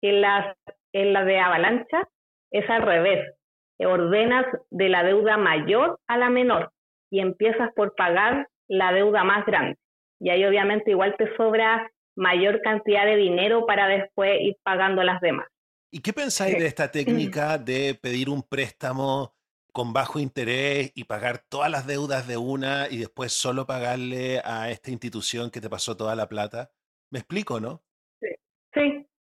que 0.00 0.12
la, 0.12 0.56
en 0.92 1.12
la 1.12 1.24
de 1.24 1.38
avalancha, 1.38 2.08
es 2.50 2.68
al 2.70 2.82
revés. 2.82 3.34
Ordenas 3.78 4.46
de 4.70 4.88
la 4.88 5.02
deuda 5.02 5.36
mayor 5.36 5.98
a 6.06 6.16
la 6.16 6.30
menor 6.30 6.70
y 7.10 7.18
empiezas 7.18 7.72
por 7.74 7.96
pagar 7.96 8.46
la 8.68 8.92
deuda 8.92 9.24
más 9.24 9.44
grande 9.44 9.76
y 10.22 10.30
ahí 10.30 10.44
obviamente 10.44 10.92
igual 10.92 11.16
te 11.18 11.36
sobra 11.36 11.90
mayor 12.14 12.60
cantidad 12.62 13.04
de 13.04 13.16
dinero 13.16 13.66
para 13.66 13.88
después 13.88 14.40
ir 14.40 14.56
pagando 14.62 15.02
las 15.02 15.20
demás. 15.20 15.48
¿Y 15.90 16.00
qué 16.00 16.12
pensáis 16.12 16.56
de 16.56 16.66
esta 16.66 16.90
técnica 16.90 17.58
de 17.58 17.98
pedir 18.00 18.30
un 18.30 18.42
préstamo 18.42 19.34
con 19.72 19.92
bajo 19.92 20.20
interés 20.20 20.92
y 20.94 21.04
pagar 21.04 21.38
todas 21.48 21.70
las 21.70 21.86
deudas 21.86 22.28
de 22.28 22.36
una 22.36 22.88
y 22.90 22.98
después 22.98 23.32
solo 23.32 23.66
pagarle 23.66 24.40
a 24.44 24.70
esta 24.70 24.90
institución 24.90 25.50
que 25.50 25.60
te 25.60 25.70
pasó 25.70 25.96
toda 25.96 26.14
la 26.14 26.28
plata? 26.28 26.70
¿Me 27.10 27.18
explico, 27.18 27.60
no? 27.60 27.82
Sí, 28.20 28.28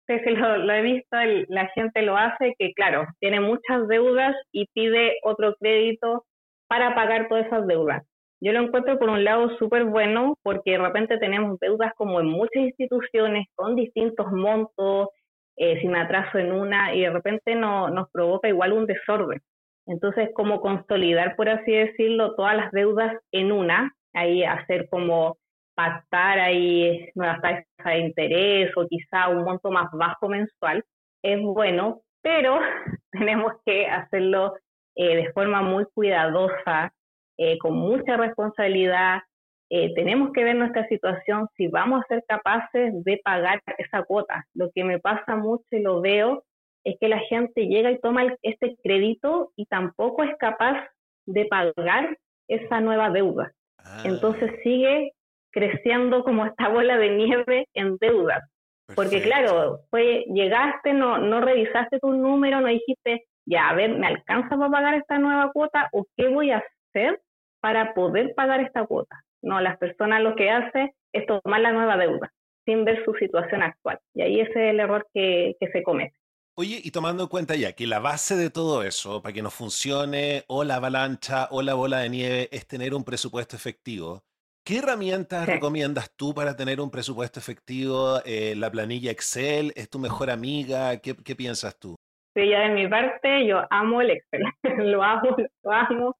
sí, 0.06 0.18
sí, 0.24 0.30
lo, 0.30 0.72
he 0.72 0.82
visto, 0.82 1.16
la 1.48 1.68
gente 1.68 2.02
lo 2.02 2.16
hace, 2.16 2.54
que 2.58 2.72
claro, 2.74 3.06
tiene 3.18 3.40
muchas 3.40 3.86
deudas 3.88 4.34
y 4.52 4.66
pide 4.72 5.18
otro 5.22 5.54
crédito 5.58 6.24
para 6.68 6.94
pagar 6.94 7.28
todas 7.28 7.46
esas 7.46 7.66
deudas. 7.66 8.02
Yo 8.40 8.52
lo 8.52 8.60
encuentro 8.60 8.98
por 8.98 9.08
un 9.08 9.24
lado 9.24 9.56
súper 9.58 9.84
bueno 9.84 10.36
porque 10.42 10.72
de 10.72 10.78
repente 10.78 11.18
tenemos 11.18 11.58
deudas 11.58 11.92
como 11.96 12.20
en 12.20 12.26
muchas 12.26 12.64
instituciones 12.64 13.46
con 13.54 13.74
distintos 13.74 14.30
montos, 14.30 15.08
eh, 15.56 15.80
sin 15.80 15.96
atraso 15.96 16.38
en 16.38 16.52
una 16.52 16.94
y 16.94 17.00
de 17.00 17.10
repente 17.10 17.54
no, 17.54 17.88
nos 17.88 18.10
provoca 18.10 18.48
igual 18.48 18.72
un 18.72 18.86
desorden. 18.86 19.40
Entonces, 19.86 20.30
como 20.34 20.60
consolidar, 20.60 21.36
por 21.36 21.48
así 21.48 21.72
decirlo, 21.72 22.34
todas 22.34 22.56
las 22.56 22.72
deudas 22.72 23.16
en 23.32 23.52
una, 23.52 23.92
ahí 24.12 24.42
hacer 24.42 24.88
como 24.88 25.38
pactar 25.74 26.38
ahí 26.38 27.10
nuevas 27.14 27.40
tasas 27.40 27.64
de 27.84 27.98
interés 27.98 28.76
o 28.76 28.86
quizá 28.88 29.28
un 29.28 29.44
monto 29.44 29.70
más 29.70 29.88
bajo 29.92 30.28
mensual, 30.28 30.82
es 31.22 31.40
bueno, 31.40 32.00
pero 32.22 32.58
tenemos 33.12 33.52
que 33.64 33.86
hacerlo 33.86 34.54
eh, 34.96 35.16
de 35.16 35.32
forma 35.32 35.62
muy 35.62 35.84
cuidadosa, 35.94 36.92
eh, 37.36 37.58
con 37.58 37.74
mucha 37.74 38.16
responsabilidad. 38.16 39.20
Eh, 39.68 39.92
tenemos 39.94 40.32
que 40.32 40.44
ver 40.44 40.56
nuestra 40.56 40.88
situación 40.88 41.48
si 41.56 41.68
vamos 41.68 42.02
a 42.02 42.08
ser 42.08 42.24
capaces 42.26 42.92
de 43.04 43.20
pagar 43.22 43.60
esa 43.78 44.02
cuota. 44.04 44.46
Lo 44.54 44.70
que 44.72 44.84
me 44.84 44.98
pasa 44.98 45.36
mucho 45.36 45.66
y 45.70 45.80
lo 45.80 46.00
veo 46.00 46.44
es 46.86 46.96
que 47.00 47.08
la 47.08 47.18
gente 47.20 47.66
llega 47.66 47.90
y 47.90 47.98
toma 47.98 48.36
este 48.42 48.76
crédito 48.82 49.52
y 49.56 49.66
tampoco 49.66 50.22
es 50.22 50.30
capaz 50.38 50.88
de 51.26 51.44
pagar 51.46 52.16
esa 52.48 52.80
nueva 52.80 53.10
deuda. 53.10 53.52
Ah. 53.78 54.02
Entonces 54.04 54.52
sigue 54.62 55.12
creciendo 55.50 56.22
como 56.22 56.46
esta 56.46 56.68
bola 56.68 56.96
de 56.96 57.10
nieve 57.10 57.66
en 57.74 57.96
deudas. 57.96 58.48
Porque 58.94 59.20
claro, 59.20 59.80
fue, 59.90 60.24
llegaste, 60.32 60.92
no, 60.92 61.18
no 61.18 61.40
revisaste 61.40 61.98
tu 61.98 62.12
número, 62.12 62.60
no 62.60 62.68
dijiste, 62.68 63.24
ya, 63.44 63.70
a 63.70 63.74
ver, 63.74 63.98
¿me 63.98 64.06
alcanza 64.06 64.56
para 64.56 64.70
pagar 64.70 64.94
esta 64.94 65.18
nueva 65.18 65.50
cuota 65.52 65.88
o 65.92 66.06
qué 66.16 66.28
voy 66.28 66.52
a 66.52 66.62
hacer 66.62 67.20
para 67.60 67.94
poder 67.94 68.32
pagar 68.36 68.60
esta 68.60 68.86
cuota. 68.86 69.20
No, 69.42 69.60
las 69.60 69.76
personas 69.78 70.22
lo 70.22 70.36
que 70.36 70.50
hacen 70.50 70.92
es 71.12 71.26
tomar 71.26 71.60
la 71.60 71.72
nueva 71.72 71.96
deuda 71.96 72.32
sin 72.64 72.84
ver 72.84 73.04
su 73.04 73.12
situación 73.14 73.62
actual. 73.62 73.98
Y 74.14 74.22
ahí 74.22 74.40
ese 74.40 74.50
es 74.50 74.70
el 74.70 74.78
error 74.78 75.04
que, 75.12 75.56
que 75.58 75.68
se 75.68 75.82
comete. 75.82 76.16
Oye, 76.58 76.80
y 76.82 76.90
tomando 76.90 77.24
en 77.24 77.28
cuenta 77.28 77.54
ya 77.54 77.74
que 77.74 77.86
la 77.86 77.98
base 77.98 78.34
de 78.34 78.48
todo 78.48 78.82
eso, 78.82 79.20
para 79.20 79.34
que 79.34 79.42
no 79.42 79.50
funcione 79.50 80.44
o 80.48 80.64
la 80.64 80.76
avalancha 80.76 81.48
o 81.50 81.60
la 81.60 81.74
bola 81.74 81.98
de 81.98 82.08
nieve, 82.08 82.48
es 82.50 82.66
tener 82.66 82.94
un 82.94 83.04
presupuesto 83.04 83.56
efectivo, 83.56 84.24
¿qué 84.64 84.78
herramientas 84.78 85.46
recomiendas 85.46 86.10
tú 86.16 86.32
para 86.32 86.56
tener 86.56 86.80
un 86.80 86.90
presupuesto 86.90 87.38
efectivo? 87.38 88.20
Eh, 88.24 88.54
¿La 88.56 88.70
planilla 88.70 89.10
Excel 89.10 89.74
es 89.76 89.90
tu 89.90 89.98
mejor 89.98 90.30
amiga? 90.30 90.96
¿Qué, 91.02 91.14
qué 91.14 91.36
piensas 91.36 91.78
tú? 91.78 91.94
Sí, 92.34 92.48
ya 92.48 92.60
de 92.60 92.70
mi 92.70 92.88
parte, 92.88 93.46
yo 93.46 93.60
amo 93.68 94.00
el 94.00 94.12
Excel. 94.12 94.42
lo 94.78 95.02
amo, 95.02 95.36
lo 95.62 95.70
amo 95.70 96.16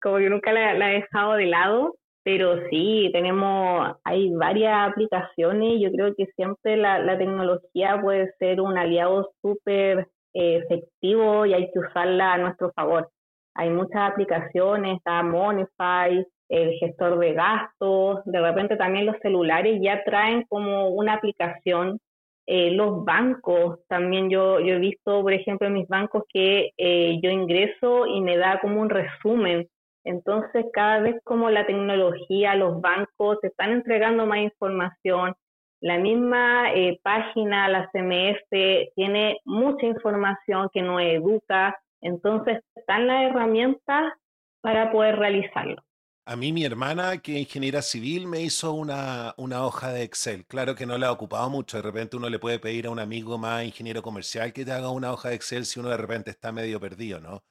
como 0.00 0.18
que 0.18 0.30
nunca 0.30 0.52
la, 0.52 0.90
he 0.90 1.00
dejado 1.00 1.34
de 1.34 1.46
lado, 1.46 1.96
pero 2.22 2.68
sí, 2.68 3.10
tenemos, 3.12 3.96
hay 4.04 4.30
varias 4.34 4.90
aplicaciones 4.90 5.74
y 5.74 5.82
yo 5.82 5.90
creo 5.90 6.14
que 6.14 6.26
siempre 6.36 6.76
la, 6.76 7.16
tecnología 7.16 7.98
puede 8.00 8.32
ser 8.38 8.60
un 8.60 8.76
aliado 8.76 9.30
súper 9.40 10.08
eh, 10.34 10.56
efectivo 10.56 11.46
y 11.46 11.54
hay 11.54 11.70
que 11.72 11.78
usarla 11.78 12.34
a 12.34 12.38
nuestro 12.38 12.72
favor. 12.72 13.10
Hay 13.54 13.70
muchas 13.70 14.10
aplicaciones, 14.12 14.98
está 14.98 15.22
Monify, 15.22 16.24
el 16.50 16.72
gestor 16.78 17.18
de 17.18 17.32
gastos, 17.32 18.20
de 18.24 18.40
repente 18.40 18.76
también 18.76 19.06
los 19.06 19.16
celulares 19.22 19.80
ya 19.82 20.02
traen 20.04 20.44
como 20.48 20.88
una 20.88 21.14
aplicación. 21.14 21.98
Eh, 22.46 22.72
los 22.72 23.04
bancos, 23.04 23.78
también 23.86 24.28
yo, 24.28 24.58
yo 24.60 24.74
he 24.74 24.78
visto, 24.78 25.22
por 25.22 25.32
ejemplo, 25.32 25.68
en 25.68 25.74
mis 25.74 25.88
bancos 25.88 26.24
que 26.32 26.70
eh, 26.76 27.20
yo 27.22 27.30
ingreso 27.30 28.06
y 28.06 28.20
me 28.20 28.36
da 28.36 28.58
como 28.60 28.80
un 28.80 28.90
resumen 28.90 29.68
entonces, 30.04 30.66
cada 30.72 31.00
vez 31.00 31.16
como 31.24 31.50
la 31.50 31.66
tecnología, 31.66 32.54
los 32.54 32.80
bancos 32.80 33.38
están 33.42 33.72
entregando 33.72 34.26
más 34.26 34.38
información, 34.38 35.34
la 35.80 35.98
misma 35.98 36.72
eh, 36.74 37.00
página, 37.02 37.68
la 37.68 37.90
CMF, 37.90 38.92
tiene 38.94 39.38
mucha 39.44 39.86
información 39.86 40.68
que 40.72 40.82
nos 40.82 41.00
educa, 41.00 41.78
entonces 42.00 42.60
están 42.74 43.06
las 43.06 43.30
herramientas 43.30 44.12
para 44.60 44.90
poder 44.92 45.16
realizarlo. 45.16 45.82
A 46.26 46.36
mí 46.36 46.52
mi 46.52 46.64
hermana, 46.64 47.18
que 47.18 47.32
es 47.32 47.40
ingeniera 47.40 47.82
civil, 47.82 48.26
me 48.26 48.42
hizo 48.42 48.72
una, 48.72 49.34
una 49.36 49.64
hoja 49.64 49.90
de 49.90 50.02
Excel. 50.02 50.46
Claro 50.46 50.74
que 50.74 50.86
no 50.86 50.96
la 50.96 51.08
ha 51.08 51.12
ocupado 51.12 51.48
mucho. 51.50 51.78
De 51.78 51.82
repente 51.82 52.16
uno 52.16 52.28
le 52.28 52.38
puede 52.38 52.58
pedir 52.58 52.86
a 52.86 52.90
un 52.90 53.00
amigo 53.00 53.36
más 53.38 53.64
ingeniero 53.64 54.02
comercial 54.02 54.52
que 54.52 54.64
te 54.64 54.70
haga 54.70 54.90
una 54.90 55.12
hoja 55.12 55.30
de 55.30 55.34
Excel 55.34 55.64
si 55.64 55.80
uno 55.80 55.88
de 55.88 55.96
repente 55.96 56.30
está 56.30 56.52
medio 56.52 56.78
perdido, 56.78 57.20
¿no? 57.20 57.42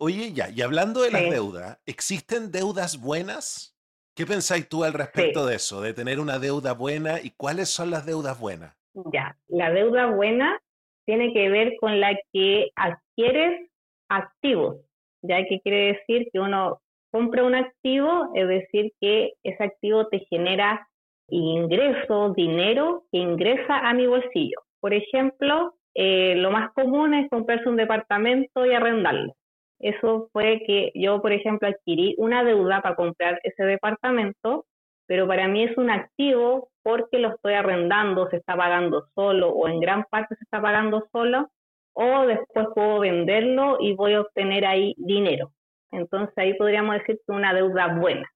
Oye, 0.00 0.32
ya, 0.32 0.48
y 0.48 0.62
hablando 0.62 1.02
de 1.02 1.10
las 1.10 1.28
deudas, 1.28 1.80
¿existen 1.84 2.52
deudas 2.52 3.00
buenas? 3.00 3.76
¿Qué 4.14 4.26
pensáis 4.26 4.68
tú 4.68 4.84
al 4.84 4.92
respecto 4.92 5.44
de 5.44 5.56
eso, 5.56 5.80
de 5.80 5.92
tener 5.92 6.20
una 6.20 6.38
deuda 6.38 6.72
buena 6.72 7.20
y 7.20 7.30
cuáles 7.30 7.68
son 7.68 7.90
las 7.90 8.06
deudas 8.06 8.38
buenas? 8.38 8.76
Ya, 9.12 9.36
la 9.48 9.72
deuda 9.72 10.06
buena 10.06 10.60
tiene 11.04 11.32
que 11.32 11.48
ver 11.48 11.74
con 11.80 12.00
la 12.00 12.16
que 12.32 12.70
adquieres 12.76 13.70
activos, 14.08 14.76
ya 15.22 15.44
que 15.48 15.60
quiere 15.60 15.94
decir 15.94 16.28
que 16.32 16.38
uno 16.38 16.80
compra 17.10 17.42
un 17.42 17.56
activo, 17.56 18.30
es 18.34 18.46
decir, 18.46 18.92
que 19.00 19.32
ese 19.42 19.64
activo 19.64 20.06
te 20.06 20.20
genera 20.30 20.88
ingreso, 21.28 22.34
dinero 22.34 23.04
que 23.10 23.18
ingresa 23.18 23.78
a 23.78 23.94
mi 23.94 24.06
bolsillo. 24.06 24.60
Por 24.80 24.94
ejemplo, 24.94 25.74
eh, 25.94 26.34
lo 26.36 26.52
más 26.52 26.72
común 26.72 27.14
es 27.14 27.28
comprarse 27.28 27.68
un 27.68 27.76
departamento 27.76 28.64
y 28.64 28.74
arrendarlo. 28.74 29.34
Eso 29.78 30.28
fue 30.32 30.62
que 30.66 30.90
yo, 30.94 31.22
por 31.22 31.32
ejemplo, 31.32 31.68
adquirí 31.68 32.14
una 32.18 32.42
deuda 32.44 32.82
para 32.82 32.96
comprar 32.96 33.40
ese 33.44 33.64
departamento, 33.64 34.66
pero 35.06 35.26
para 35.26 35.48
mí 35.48 35.62
es 35.62 35.76
un 35.78 35.90
activo 35.90 36.70
porque 36.82 37.18
lo 37.18 37.34
estoy 37.34 37.54
arrendando, 37.54 38.28
se 38.30 38.36
está 38.36 38.56
pagando 38.56 39.08
solo 39.14 39.50
o 39.50 39.68
en 39.68 39.80
gran 39.80 40.04
parte 40.04 40.34
se 40.36 40.44
está 40.44 40.60
pagando 40.60 41.06
solo, 41.12 41.50
o 41.92 42.26
después 42.26 42.66
puedo 42.74 43.00
venderlo 43.00 43.78
y 43.80 43.94
voy 43.94 44.14
a 44.14 44.20
obtener 44.20 44.66
ahí 44.66 44.94
dinero. 44.98 45.52
Entonces 45.90 46.36
ahí 46.36 46.54
podríamos 46.54 46.96
decir 46.98 47.20
que 47.26 47.32
una 47.32 47.54
deuda 47.54 47.94
buena. 47.94 48.30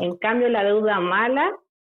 En 0.00 0.16
cambio, 0.16 0.48
la 0.48 0.64
deuda 0.64 1.00
mala, 1.00 1.50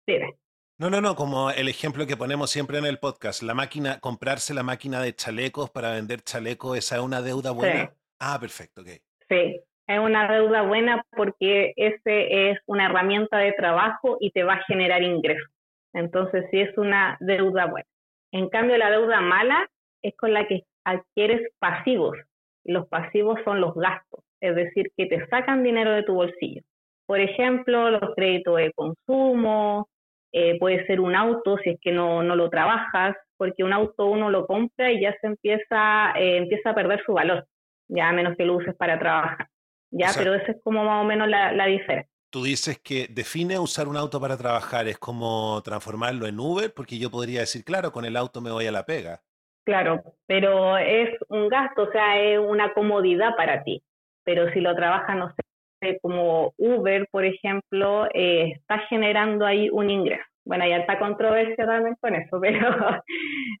debe. 0.05 0.37
No, 0.77 0.89
no, 0.89 1.01
no, 1.01 1.15
como 1.15 1.49
el 1.49 1.69
ejemplo 1.69 2.05
que 2.05 2.17
ponemos 2.17 2.51
siempre 2.51 2.77
en 2.77 2.85
el 2.85 2.99
podcast, 2.99 3.41
la 3.41 3.53
máquina, 3.53 3.99
comprarse 3.99 4.53
la 4.53 4.63
máquina 4.63 5.01
de 5.01 5.15
chalecos 5.15 5.69
para 5.69 5.91
vender 5.91 6.21
chalecos, 6.21 6.77
¿esa 6.77 6.97
es 6.97 7.01
una 7.01 7.21
deuda 7.21 7.51
buena? 7.51 7.93
Ah, 8.19 8.37
perfecto, 8.39 8.81
ok. 8.81 8.87
Sí, 9.29 9.59
es 9.87 9.99
una 9.99 10.31
deuda 10.31 10.61
buena 10.61 11.03
porque 11.15 11.73
ese 11.75 12.49
es 12.51 12.59
una 12.65 12.85
herramienta 12.85 13.37
de 13.37 13.53
trabajo 13.53 14.17
y 14.19 14.31
te 14.31 14.43
va 14.43 14.53
a 14.53 14.63
generar 14.63 15.03
ingresos. 15.03 15.51
Entonces, 15.93 16.45
sí 16.51 16.59
es 16.59 16.77
una 16.77 17.17
deuda 17.19 17.65
buena. 17.67 17.87
En 18.31 18.49
cambio, 18.49 18.77
la 18.77 18.89
deuda 18.89 19.21
mala 19.21 19.69
es 20.01 20.15
con 20.17 20.33
la 20.33 20.47
que 20.47 20.63
adquieres 20.83 21.41
pasivos. 21.59 22.17
Los 22.63 22.87
pasivos 22.87 23.39
son 23.43 23.61
los 23.61 23.75
gastos, 23.75 24.23
es 24.39 24.55
decir, 24.55 24.91
que 24.97 25.05
te 25.05 25.25
sacan 25.27 25.63
dinero 25.63 25.91
de 25.91 26.03
tu 26.03 26.13
bolsillo. 26.13 26.61
Por 27.05 27.19
ejemplo, 27.19 27.91
los 27.91 28.15
créditos 28.15 28.57
de 28.57 28.71
consumo, 28.73 29.89
eh, 30.31 30.57
puede 30.59 30.85
ser 30.87 30.99
un 30.99 31.15
auto 31.15 31.57
si 31.57 31.71
es 31.71 31.79
que 31.79 31.91
no, 31.91 32.23
no, 32.23 32.35
lo 32.35 32.49
trabajas, 32.49 33.15
porque 33.37 33.63
un 33.63 33.73
auto 33.73 34.05
uno 34.05 34.31
lo 34.31 34.47
compra 34.47 34.91
y 34.91 35.01
ya 35.01 35.15
se 35.19 35.27
empieza, 35.27 36.13
eh, 36.17 36.37
empieza 36.37 36.71
a 36.71 36.75
perder 36.75 37.03
su 37.05 37.13
valor, 37.13 37.45
ya 37.87 38.09
a 38.09 38.13
menos 38.13 38.35
que 38.37 38.45
lo 38.45 38.57
uses 38.57 38.75
para 38.75 38.99
trabajar. 38.99 39.47
Ya, 39.91 40.09
pero 40.17 40.33
esa 40.33 40.53
es 40.53 40.57
como 40.63 40.83
más 40.83 41.03
o 41.03 41.07
menos 41.07 41.27
la, 41.27 41.51
la 41.51 41.67
diferencia. 41.67 42.09
Tú 42.31 42.43
dices 42.43 42.79
que 42.79 43.07
define 43.11 43.59
usar 43.59 43.87
un 43.87 43.95
auto 43.95 44.19
para 44.19 44.37
trabajar, 44.37 44.87
es 44.87 44.97
como 44.97 45.61
transformarlo 45.63 46.25
en 46.25 46.39
Uber, 46.39 46.73
porque 46.73 46.97
yo 46.97 47.11
podría 47.11 47.41
decir, 47.41 47.63
claro, 47.63 47.91
con 47.91 48.05
el 48.05 48.17
auto 48.17 48.41
me 48.41 48.49
voy 48.49 48.65
a 48.65 48.71
la 48.71 48.85
pega. 48.85 49.21
Claro, 49.65 50.03
pero 50.25 50.77
es 50.77 51.15
un 51.29 51.47
gasto, 51.47 51.83
o 51.83 51.91
sea, 51.91 52.19
es 52.19 52.39
una 52.39 52.73
comodidad 52.73 53.35
para 53.37 53.63
ti. 53.63 53.83
Pero 54.25 54.51
si 54.51 54.59
lo 54.59 54.75
trabajas, 54.75 55.15
no 55.15 55.29
sé, 55.29 55.99
como 56.01 56.53
Uber, 56.57 57.07
por 57.11 57.23
ejemplo, 57.23 58.07
eh, 58.13 58.53
está 58.55 58.79
generando 58.89 59.45
ahí 59.45 59.69
un 59.69 59.89
ingreso. 59.89 60.23
Bueno, 60.45 60.65
hay 60.65 60.73
alta 60.73 60.99
controversia 60.99 61.65
también 61.65 61.95
con 62.01 62.15
eso, 62.15 62.39
pero, 62.41 63.03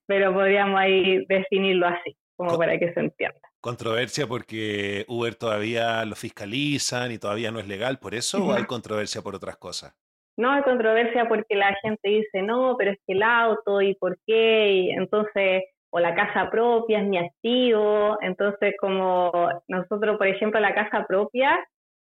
pero 0.05 0.33
podríamos 0.33 0.79
ahí 0.79 1.25
definirlo 1.27 1.87
así, 1.87 2.17
como 2.35 2.57
para 2.57 2.77
que 2.77 2.93
se 2.93 2.99
entienda. 2.99 3.39
Controversia 3.63 4.27
porque 4.27 5.05
Uber 5.07 5.35
todavía 5.35 6.03
lo 6.03 6.15
fiscalizan 6.15 7.13
y 7.13 7.17
todavía 7.17 7.49
no 7.49 7.59
es 7.59 7.67
legal, 7.67 7.97
¿por 7.97 8.13
eso 8.13 8.45
o 8.45 8.53
hay 8.53 8.65
controversia 8.65 9.21
por 9.21 9.35
otras 9.35 9.55
cosas? 9.55 9.95
No 10.35 10.51
hay 10.51 10.63
controversia 10.63 11.29
porque 11.29 11.55
la 11.55 11.73
gente 11.81 12.09
dice, 12.09 12.41
no, 12.41 12.75
pero 12.77 12.91
es 12.91 12.97
que 13.07 13.13
el 13.13 13.23
auto 13.23 13.81
y 13.81 13.95
por 13.95 14.17
qué, 14.27 14.71
y 14.73 14.89
entonces 14.91 15.63
o 15.91 15.99
la 15.99 16.13
casa 16.13 16.49
propia 16.49 16.99
es 16.99 17.07
mi 17.07 17.17
activo. 17.17 18.17
Entonces, 18.21 18.73
como 18.81 19.31
nosotros, 19.69 20.17
por 20.17 20.27
ejemplo, 20.27 20.59
la 20.59 20.73
casa 20.73 21.05
propia, 21.07 21.57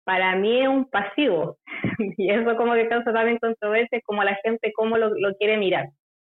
para 0.04 0.36
mí 0.36 0.62
es 0.62 0.68
un 0.68 0.90
pasivo. 0.90 1.58
y 2.18 2.32
eso 2.32 2.58
como 2.58 2.74
que 2.74 2.90
causa 2.90 3.14
también 3.14 3.38
controversia, 3.38 4.02
como 4.04 4.26
la 4.26 4.36
gente 4.44 4.74
cómo 4.76 4.98
lo, 4.98 5.14
quiere 5.38 5.56
mirar. 5.56 5.86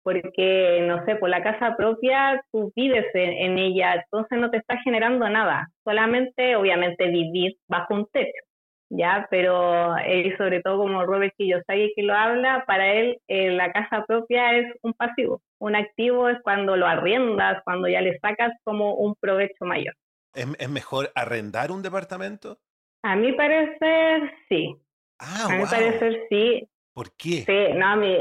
Porque, 0.05 0.85
no 0.87 1.05
sé, 1.07 1.17
por 1.17 1.31
la 1.31 1.43
casa 1.43 1.77
propia 1.77 2.41
tú 2.53 2.73
vives 2.77 3.07
en, 3.15 3.59
ella, 3.59 3.95
entonces 3.95 4.39
no 4.39 4.51
te 4.51 4.59
está 4.59 4.79
generando 4.85 5.29
nada. 5.29 5.69
Solamente, 5.83 6.55
obviamente, 6.55 7.09
vivir 7.09 7.57
bajo 7.67 7.95
un 7.95 8.07
techo. 8.13 8.45
¿ya? 8.91 9.27
Pero 9.31 9.97
él, 9.97 10.37
sobre 10.37 10.61
todo 10.61 10.79
como 10.79 11.05
Robert 11.05 11.35
Kiyosaki 11.37 11.93
que 11.95 12.03
lo 12.03 12.15
habla, 12.15 12.65
para 12.67 12.93
él 12.93 13.19
eh, 13.29 13.51
la 13.51 13.73
casa 13.73 14.05
propia 14.07 14.57
es 14.57 14.67
un 14.83 14.93
pasivo. 14.93 15.43
Un 15.59 15.75
activo 15.75 16.29
es 16.29 16.39
cuando 16.43 16.77
lo 16.77 16.87
arriendas, 16.87 17.63
cuando 17.65 17.89
ya 17.89 18.01
le 18.01 18.19
sacas 18.19 18.53
como 18.65 18.95
un 18.95 19.15
provecho 19.17 19.65
mayor. 19.65 19.95
¿Es, 20.35 20.69
mejor 20.69 21.11
arrendar 21.15 21.71
un 21.71 21.83
departamento? 21.83 22.59
A 23.03 23.17
mi 23.17 23.33
parecer, 23.33 24.33
sí. 24.49 24.75
Ah, 25.19 25.47
a 25.49 25.57
mi 25.57 25.65
parecer, 25.65 26.27
sí. 26.29 26.69
¿Por 26.93 27.17
qué? 27.17 27.45
Sí, 27.47 27.77
no, 27.77 27.87
a 27.87 27.97
mí... 27.97 28.19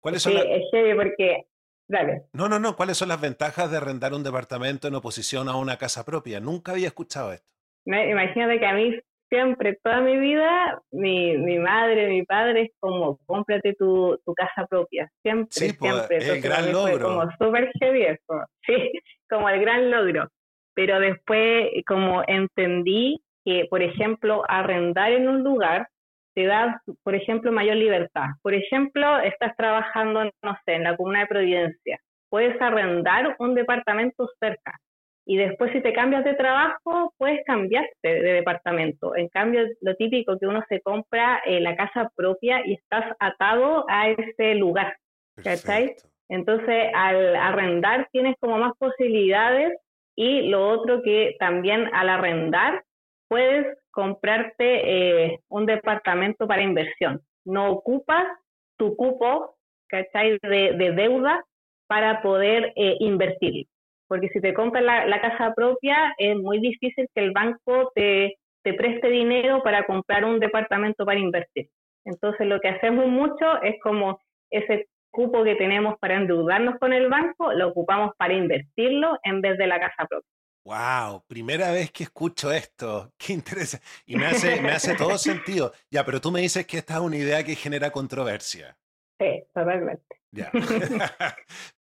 ¿Cuáles 0.00 0.22
son 0.22 0.32
sí, 0.32 0.38
es 0.38 0.62
heavy 0.72 0.94
porque... 0.94 1.46
Dale. 1.88 2.22
No, 2.32 2.48
no, 2.48 2.60
no. 2.60 2.76
¿Cuáles 2.76 2.96
son 2.96 3.08
las 3.08 3.20
ventajas 3.20 3.70
de 3.70 3.76
arrendar 3.76 4.14
un 4.14 4.22
departamento 4.22 4.86
en 4.86 4.94
oposición 4.94 5.48
a 5.48 5.56
una 5.56 5.76
casa 5.76 6.04
propia? 6.04 6.38
Nunca 6.38 6.72
había 6.72 6.86
escuchado 6.86 7.32
esto. 7.32 7.48
Imagínate 7.84 8.60
que 8.60 8.66
a 8.66 8.74
mí 8.74 9.00
siempre, 9.30 9.78
toda 9.82 10.00
mi 10.00 10.18
vida, 10.18 10.82
mi, 10.90 11.38
mi 11.38 11.58
madre, 11.58 12.08
mi 12.08 12.24
padre 12.24 12.62
es 12.62 12.70
como, 12.80 13.18
cómprate 13.26 13.74
tu, 13.74 14.18
tu 14.24 14.34
casa 14.34 14.66
propia. 14.68 15.10
Siempre, 15.22 15.48
sí, 15.50 15.72
pues, 15.72 15.92
siempre. 15.92 16.28
el 16.28 16.40
gran 16.40 16.72
logro. 16.72 17.08
como 17.08 17.30
súper 17.38 17.70
heavy 17.80 18.06
sí, 18.66 18.92
como 19.28 19.48
el 19.48 19.60
gran 19.60 19.90
logro. 19.90 20.28
Pero 20.74 21.00
después, 21.00 21.68
como 21.86 22.22
entendí 22.26 23.20
que, 23.44 23.66
por 23.70 23.82
ejemplo, 23.82 24.42
arrendar 24.48 25.12
en 25.12 25.28
un 25.28 25.42
lugar 25.42 25.88
da, 26.46 26.82
por 27.02 27.14
ejemplo, 27.14 27.52
mayor 27.52 27.76
libertad. 27.76 28.26
Por 28.42 28.54
ejemplo, 28.54 29.18
estás 29.18 29.56
trabajando, 29.56 30.24
no 30.42 30.58
sé, 30.64 30.74
en 30.74 30.84
la 30.84 30.96
comuna 30.96 31.20
de 31.20 31.26
Providencia. 31.26 31.98
Puedes 32.28 32.60
arrendar 32.60 33.36
un 33.38 33.54
departamento 33.54 34.28
cerca 34.38 34.78
y 35.26 35.36
después 35.36 35.70
si 35.72 35.80
te 35.80 35.92
cambias 35.92 36.24
de 36.24 36.34
trabajo, 36.34 37.14
puedes 37.16 37.44
cambiarte 37.44 37.88
de 38.02 38.32
departamento. 38.32 39.14
En 39.14 39.28
cambio, 39.28 39.62
lo 39.80 39.94
típico 39.94 40.38
que 40.38 40.46
uno 40.46 40.60
se 40.68 40.80
compra 40.80 41.40
eh, 41.44 41.60
la 41.60 41.76
casa 41.76 42.10
propia 42.16 42.66
y 42.66 42.74
estás 42.74 43.04
atado 43.20 43.84
a 43.88 44.08
ese 44.08 44.56
lugar. 44.56 44.96
¿Cachai? 45.36 45.94
Entonces, 46.28 46.90
al 46.94 47.36
arrendar 47.36 48.08
tienes 48.10 48.34
como 48.40 48.58
más 48.58 48.72
posibilidades 48.78 49.78
y 50.16 50.48
lo 50.48 50.68
otro 50.68 51.02
que 51.02 51.36
también 51.38 51.88
al 51.92 52.08
arrendar 52.08 52.82
puedes 53.28 53.78
comprarte 53.90 55.24
eh, 55.24 55.40
un 55.48 55.66
departamento 55.66 56.46
para 56.46 56.62
inversión. 56.62 57.20
No 57.44 57.70
ocupas 57.70 58.26
tu 58.76 58.96
cupo. 58.96 59.56
De, 59.92 60.38
de 60.78 60.92
deuda 60.92 61.44
para 61.88 62.22
poder 62.22 62.72
eh, 62.76 62.96
invertir 63.00 63.66
porque 64.10 64.28
si 64.30 64.40
te 64.40 64.54
compras 64.54 64.82
la, 64.82 65.20
casa 65.20 65.54
propia 65.54 66.12
es 66.18 66.36
muy 66.36 66.58
difícil 66.58 67.08
que 67.14 67.20
el 67.20 67.30
banco 67.30 67.92
te, 67.94 68.38
te 68.64 68.74
preste 68.74 69.08
dinero 69.08 69.62
para 69.62 69.86
comprar 69.86 70.24
un 70.24 70.40
departamento 70.40 71.06
para 71.06 71.20
invertir. 71.20 71.68
Entonces 72.04 72.48
lo 72.48 72.58
que 72.58 72.70
hacemos 72.70 73.06
mucho 73.06 73.62
es 73.62 73.80
como 73.80 74.18
ese 74.50 74.88
cupo 75.12 75.44
que 75.44 75.54
tenemos 75.54 75.96
para 76.00 76.16
endeudarnos 76.16 76.76
con 76.80 76.92
el 76.92 77.08
banco, 77.08 77.52
lo 77.52 77.68
ocupamos 77.68 78.10
para 78.16 78.34
invertirlo 78.34 79.16
en 79.22 79.42
vez 79.42 79.56
de 79.58 79.68
la 79.68 79.78
casa 79.78 80.04
propia. 80.08 80.28
Wow, 80.64 81.24
primera 81.26 81.70
vez 81.72 81.90
que 81.90 82.04
escucho 82.04 82.52
esto. 82.52 83.12
Qué 83.16 83.32
interesante. 83.32 83.86
Y 84.06 84.16
me 84.16 84.26
hace, 84.26 84.60
me 84.60 84.70
hace 84.70 84.94
todo 84.94 85.16
sentido. 85.18 85.72
Ya, 85.90 86.04
pero 86.04 86.20
tú 86.20 86.30
me 86.30 86.40
dices 86.40 86.66
que 86.66 86.78
esta 86.78 86.94
es 86.94 87.00
una 87.00 87.16
idea 87.16 87.42
que 87.42 87.54
genera 87.54 87.90
controversia. 87.90 88.76
Sí, 89.18 89.42
totalmente. 89.54 90.16
Ya. 90.32 90.50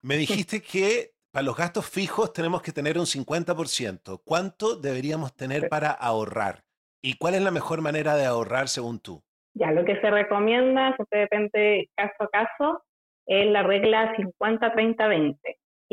me 0.02 0.18
dijiste 0.18 0.62
que 0.62 1.12
para 1.32 1.46
los 1.46 1.58
gastos 1.58 1.90
fijos 1.90 2.32
tenemos 2.32 2.62
que 2.62 2.72
tener 2.72 2.98
un 2.98 3.06
50%. 3.06 4.22
¿Cuánto 4.24 4.76
deberíamos 4.76 5.36
tener 5.36 5.68
para 5.68 5.92
ahorrar? 5.92 6.64
¿Y 7.02 7.18
cuál 7.18 7.36
es 7.36 7.42
la 7.42 7.52
mejor 7.52 7.82
manera 7.82 8.16
de 8.16 8.26
ahorrar 8.26 8.70
según 8.70 9.00
tú? 9.00 9.24
Ya, 9.56 9.72
lo 9.72 9.84
que 9.84 10.00
se 10.00 10.10
recomienda, 10.10 10.90
eso 10.90 11.08
depende 11.12 11.90
caso 11.96 12.24
a 12.24 12.30
caso, 12.30 12.84
es 13.26 13.46
la 13.48 13.64
regla 13.64 14.16
50-30-20, 14.16 15.38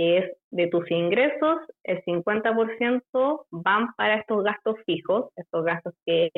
que 0.01 0.17
es 0.17 0.37
de 0.51 0.67
tus 0.69 0.91
ingresos, 0.91 1.59
el 1.85 2.03
50% 2.05 3.47
van 3.51 3.93
para 3.97 4.15
estos 4.15 4.43
gastos 4.43 4.77
fijos, 4.87 5.31
estos 5.37 5.63
gastos 5.63 5.93
que 6.07 6.31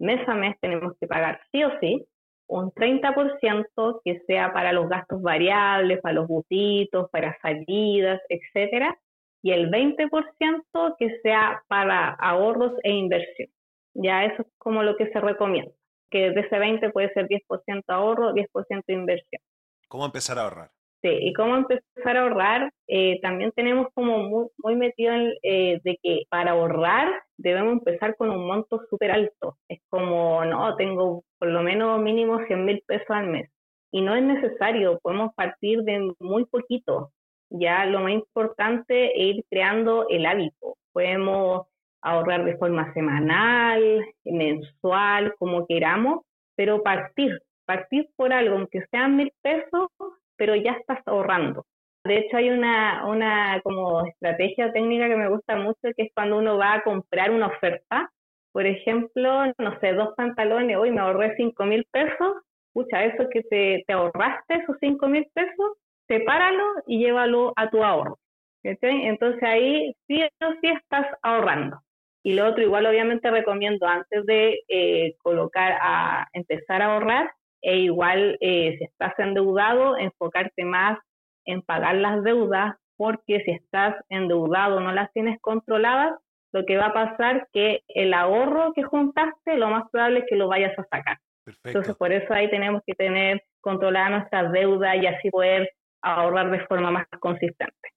mes 0.00 0.28
a 0.28 0.34
mes 0.34 0.56
tenemos 0.60 0.94
que 0.98 1.06
pagar 1.06 1.40
sí 1.52 1.62
o 1.62 1.70
sí, 1.78 2.04
un 2.48 2.72
30% 2.72 4.00
que 4.04 4.18
sea 4.26 4.52
para 4.52 4.72
los 4.72 4.88
gastos 4.88 5.22
variables, 5.22 6.00
para 6.00 6.16
los 6.16 6.26
gustitos, 6.26 7.08
para 7.10 7.38
salidas, 7.40 8.20
etcétera, 8.28 8.98
y 9.42 9.52
el 9.52 9.70
20% 9.70 10.96
que 10.98 11.20
sea 11.22 11.62
para 11.68 12.14
ahorros 12.14 12.72
e 12.82 12.90
inversión. 12.90 13.48
Ya 13.94 14.24
eso 14.24 14.42
es 14.42 14.48
como 14.58 14.82
lo 14.82 14.96
que 14.96 15.08
se 15.12 15.20
recomienda, 15.20 15.70
que 16.10 16.30
de 16.30 16.40
ese 16.40 16.58
20 16.58 16.90
puede 16.90 17.12
ser 17.12 17.28
10% 17.28 17.84
ahorro, 17.86 18.32
10% 18.32 18.82
inversión. 18.88 19.40
¿Cómo 19.86 20.04
empezar 20.04 20.36
a 20.40 20.42
ahorrar? 20.42 20.70
Sí, 21.04 21.10
y 21.20 21.34
cómo 21.34 21.54
empezar 21.56 22.16
a 22.16 22.22
ahorrar, 22.22 22.72
eh, 22.86 23.20
también 23.20 23.52
tenemos 23.52 23.88
como 23.92 24.20
muy, 24.56 24.76
metido 24.76 25.12
en, 25.12 25.34
eh, 25.42 25.78
de 25.84 25.98
que 26.02 26.22
para 26.30 26.52
ahorrar 26.52 27.12
debemos 27.36 27.74
empezar 27.74 28.16
con 28.16 28.30
un 28.30 28.46
monto 28.46 28.80
súper 28.88 29.10
alto. 29.10 29.58
Es 29.68 29.80
como, 29.90 30.42
no, 30.46 30.74
tengo 30.76 31.24
por 31.38 31.50
lo 31.50 31.62
menos 31.62 32.00
mínimo 32.00 32.38
100 32.46 32.64
mil 32.64 32.82
pesos 32.86 33.10
al 33.10 33.26
mes. 33.26 33.50
y 33.92 34.00
no 34.00 34.14
es 34.16 34.22
necesario, 34.24 34.98
podemos 35.02 35.34
partir 35.34 35.82
de 35.84 36.10
muy 36.20 36.46
poquito. 36.46 37.12
Ya 37.50 37.84
lo 37.86 38.00
más 38.00 38.12
importante 38.12 39.08
es 39.14 39.36
ir 39.36 39.44
creando 39.50 40.06
el 40.08 40.26
hábito. 40.26 40.76
Podemos 40.92 41.66
ahorrar 42.02 42.44
de 42.44 42.56
forma 42.56 42.92
semanal, 42.94 44.06
mensual, 44.24 45.34
como 45.38 45.66
queramos, 45.66 46.22
pero 46.56 46.82
partir, 46.82 47.38
partir 47.66 48.08
por 48.16 48.32
algo, 48.32 48.56
aunque 48.56 48.84
sean 48.90 49.16
mil 49.16 49.32
pesos, 49.42 49.88
pero 50.36 50.54
ya 50.56 50.72
estás 50.72 51.00
ahorrando. 51.06 51.66
De 52.04 52.18
hecho, 52.18 52.36
hay 52.36 52.50
una, 52.50 53.06
una 53.06 53.60
como 53.62 54.04
estrategia 54.06 54.72
técnica 54.72 55.08
que 55.08 55.16
me 55.16 55.28
gusta 55.28 55.56
mucho, 55.56 55.78
que 55.96 56.02
es 56.04 56.12
cuando 56.14 56.38
uno 56.38 56.58
va 56.58 56.74
a 56.74 56.82
comprar 56.82 57.30
una 57.30 57.46
oferta. 57.46 58.10
Por 58.52 58.66
ejemplo, 58.66 59.46
no 59.58 59.80
sé, 59.80 59.94
dos 59.94 60.14
pantalones, 60.16 60.76
hoy 60.76 60.90
me 60.90 61.00
ahorré 61.00 61.34
cinco 61.36 61.64
mil 61.64 61.86
pesos. 61.90 62.42
Pucha, 62.72 63.04
eso 63.04 63.28
que 63.30 63.42
te, 63.42 63.84
te 63.86 63.92
ahorraste, 63.92 64.54
esos 64.54 64.76
cinco 64.80 65.08
mil 65.08 65.26
pesos, 65.32 65.78
sepáralo 66.08 66.64
y 66.86 66.98
llévalo 66.98 67.52
a 67.56 67.70
tu 67.70 67.82
ahorro. 67.82 68.18
Entonces 68.64 69.42
ahí 69.42 69.94
sí 70.06 70.22
o 70.22 70.52
sí 70.60 70.68
estás 70.68 71.06
ahorrando. 71.22 71.80
Y 72.22 72.34
lo 72.34 72.46
otro, 72.46 72.62
igual 72.62 72.86
obviamente 72.86 73.30
recomiendo 73.30 73.86
antes 73.86 74.24
de 74.24 74.60
eh, 74.68 75.14
colocar 75.22 75.76
a 75.80 76.26
empezar 76.32 76.80
a 76.80 76.94
ahorrar, 76.94 77.30
e 77.64 77.78
igual 77.78 78.36
eh, 78.40 78.76
si 78.78 78.84
estás 78.84 79.18
endeudado, 79.18 79.96
enfocarte 79.96 80.64
más 80.64 80.98
en 81.46 81.62
pagar 81.62 81.94
las 81.94 82.22
deudas, 82.22 82.76
porque 82.96 83.42
si 83.44 83.52
estás 83.52 83.96
endeudado 84.10 84.80
no 84.80 84.92
las 84.92 85.10
tienes 85.12 85.40
controladas, 85.40 86.14
lo 86.52 86.66
que 86.66 86.76
va 86.76 86.86
a 86.86 86.92
pasar 86.92 87.48
que 87.52 87.80
el 87.88 88.12
ahorro 88.12 88.74
que 88.74 88.82
juntaste, 88.82 89.56
lo 89.56 89.70
más 89.70 89.90
probable 89.90 90.20
es 90.20 90.26
que 90.28 90.36
lo 90.36 90.46
vayas 90.46 90.78
a 90.78 90.84
sacar. 90.84 91.18
Entonces, 91.64 91.96
por 91.96 92.12
eso 92.12 92.32
ahí 92.32 92.48
tenemos 92.50 92.82
que 92.86 92.94
tener 92.94 93.42
controlada 93.60 94.10
nuestras 94.10 94.52
deudas 94.52 94.96
y 94.96 95.06
así 95.06 95.30
poder 95.30 95.70
ahorrar 96.02 96.50
de 96.50 96.64
forma 96.66 96.90
más 96.90 97.06
consistente. 97.18 97.88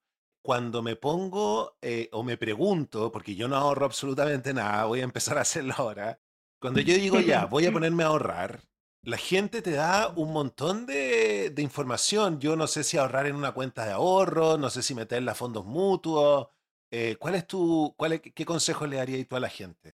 Cuando 0.42 0.82
me 0.82 0.96
pongo 0.96 1.76
eh, 1.82 2.08
o 2.14 2.24
me 2.24 2.38
pregunto, 2.38 3.12
porque 3.12 3.36
yo 3.36 3.50
no 3.50 3.58
ahorro 3.58 3.86
absolutamente 3.86 4.54
nada, 4.54 4.86
voy 4.86 5.02
a 5.02 5.04
empezar 5.04 5.38
a 5.38 5.42
hacerlo 5.42 5.74
ahora, 5.78 6.18
cuando 6.60 6.80
yo 6.80 6.94
digo 6.96 7.20
ya, 7.20 7.46
voy 7.46 7.66
a 7.66 7.72
ponerme 7.72 8.04
a 8.04 8.08
ahorrar, 8.08 8.62
la 9.04 9.18
gente 9.18 9.62
te 9.62 9.72
da 9.72 10.10
un 10.16 10.34
montón 10.34 10.86
de, 10.86 11.54
información. 11.58 12.40
Yo 12.40 12.56
no 12.56 12.68
sé 12.68 12.84
si 12.84 12.98
ahorrar 12.98 13.28
en 13.28 13.36
una 13.36 13.54
cuenta 13.54 13.86
de 13.86 13.94
ahorro, 13.94 14.58
no 14.58 14.70
sé 14.70 14.82
si 14.82 14.96
meterla 14.96 15.32
a 15.32 15.36
fondos 15.36 15.66
mutuos. 15.66 16.50
Eh, 16.92 17.16
¿Cuál 17.20 17.36
es 17.36 17.48
tu, 17.48 17.94
cuál 17.98 18.22
qué 18.22 18.46
consejo 18.46 18.86
le 18.88 18.98
darías 18.98 19.28
tú 19.28 19.36
a 19.36 19.40
la 19.40 19.50
gente? 19.50 19.94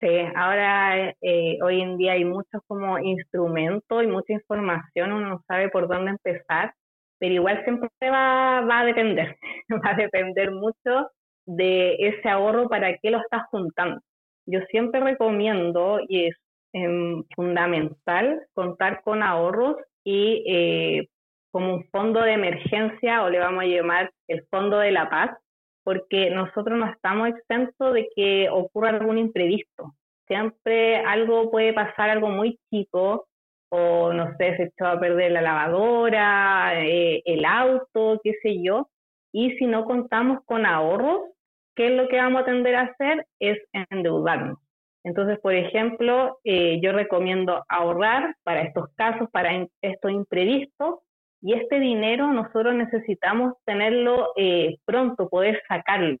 Sí, 0.00 0.08
ahora 0.36 1.10
eh, 1.20 1.58
hoy 1.62 1.80
en 1.80 1.96
día 1.96 2.12
hay 2.12 2.24
muchos 2.24 2.62
como 2.68 2.98
instrumentos 2.98 4.04
y 4.04 4.06
mucha 4.06 4.32
información, 4.32 5.12
uno 5.12 5.28
no 5.28 5.44
sabe 5.48 5.68
por 5.70 5.88
dónde 5.88 6.12
empezar 6.12 6.72
pero 7.18 7.34
igual 7.34 7.62
siempre 7.64 7.90
va, 8.02 8.60
va 8.62 8.80
a 8.80 8.84
depender, 8.84 9.36
va 9.84 9.90
a 9.90 9.96
depender 9.96 10.50
mucho 10.50 11.10
de 11.46 11.94
ese 11.94 12.28
ahorro 12.28 12.68
para 12.68 12.96
qué 12.98 13.10
lo 13.10 13.18
estás 13.18 13.46
juntando. 13.50 14.00
Yo 14.46 14.60
siempre 14.70 15.00
recomiendo, 15.00 16.00
y 16.08 16.30
em, 16.72 17.24
fundamental, 17.34 18.46
contar 18.54 19.02
con 19.02 19.22
ahorros 19.22 19.76
y 20.04 20.44
eh, 20.46 21.08
como 21.50 21.74
un 21.74 21.84
fondo 21.90 22.20
de 22.22 22.32
emergencia, 22.32 23.22
o 23.24 23.30
le 23.30 23.38
vamos 23.38 23.64
a 23.64 23.66
llamar 23.66 24.12
el 24.28 24.46
fondo 24.50 24.78
de 24.78 24.92
la 24.92 25.08
paz, 25.08 25.30
porque 25.84 26.30
nosotros 26.30 26.78
no 26.78 26.86
estamos 26.90 27.28
exentos 27.28 27.94
de 27.94 28.08
que 28.14 28.48
ocurra 28.50 28.90
algún 28.90 29.18
imprevisto. 29.18 29.94
Siempre 30.26 30.96
algo 30.98 31.50
puede 31.50 31.72
pasar, 31.72 32.10
algo 32.10 32.28
muy 32.28 32.58
chico, 32.70 33.26
o 33.70 34.12
no 34.12 34.36
sé, 34.36 34.56
se 34.56 34.62
echó 34.64 34.86
a 34.86 35.00
perder 35.00 35.32
la 35.32 35.42
lavadora, 35.42 36.84
eh, 36.84 37.22
el 37.24 37.44
auto, 37.44 38.20
qué 38.22 38.34
sé 38.42 38.62
yo. 38.62 38.88
Y 39.32 39.52
si 39.56 39.66
no 39.66 39.84
contamos 39.84 40.44
con 40.44 40.66
ahorros, 40.66 41.20
¿qué 41.74 41.88
es 41.88 41.92
lo 41.92 42.08
que 42.08 42.16
vamos 42.16 42.42
a 42.42 42.44
tender 42.44 42.74
a 42.76 42.82
hacer? 42.82 43.26
Es 43.38 43.58
endeudarnos. 43.90 44.58
Entonces, 45.08 45.38
por 45.40 45.54
ejemplo, 45.54 46.38
eh, 46.44 46.80
yo 46.82 46.92
recomiendo 46.92 47.64
ahorrar 47.68 48.34
para 48.44 48.60
estos 48.62 48.88
casos, 48.94 49.28
para 49.30 49.66
estos 49.80 50.10
imprevistos, 50.10 51.00
y 51.40 51.54
este 51.54 51.80
dinero 51.80 52.32
nosotros 52.32 52.74
necesitamos 52.74 53.54
tenerlo 53.64 54.32
eh, 54.36 54.76
pronto, 54.84 55.28
poder 55.28 55.62
sacarlo, 55.66 56.18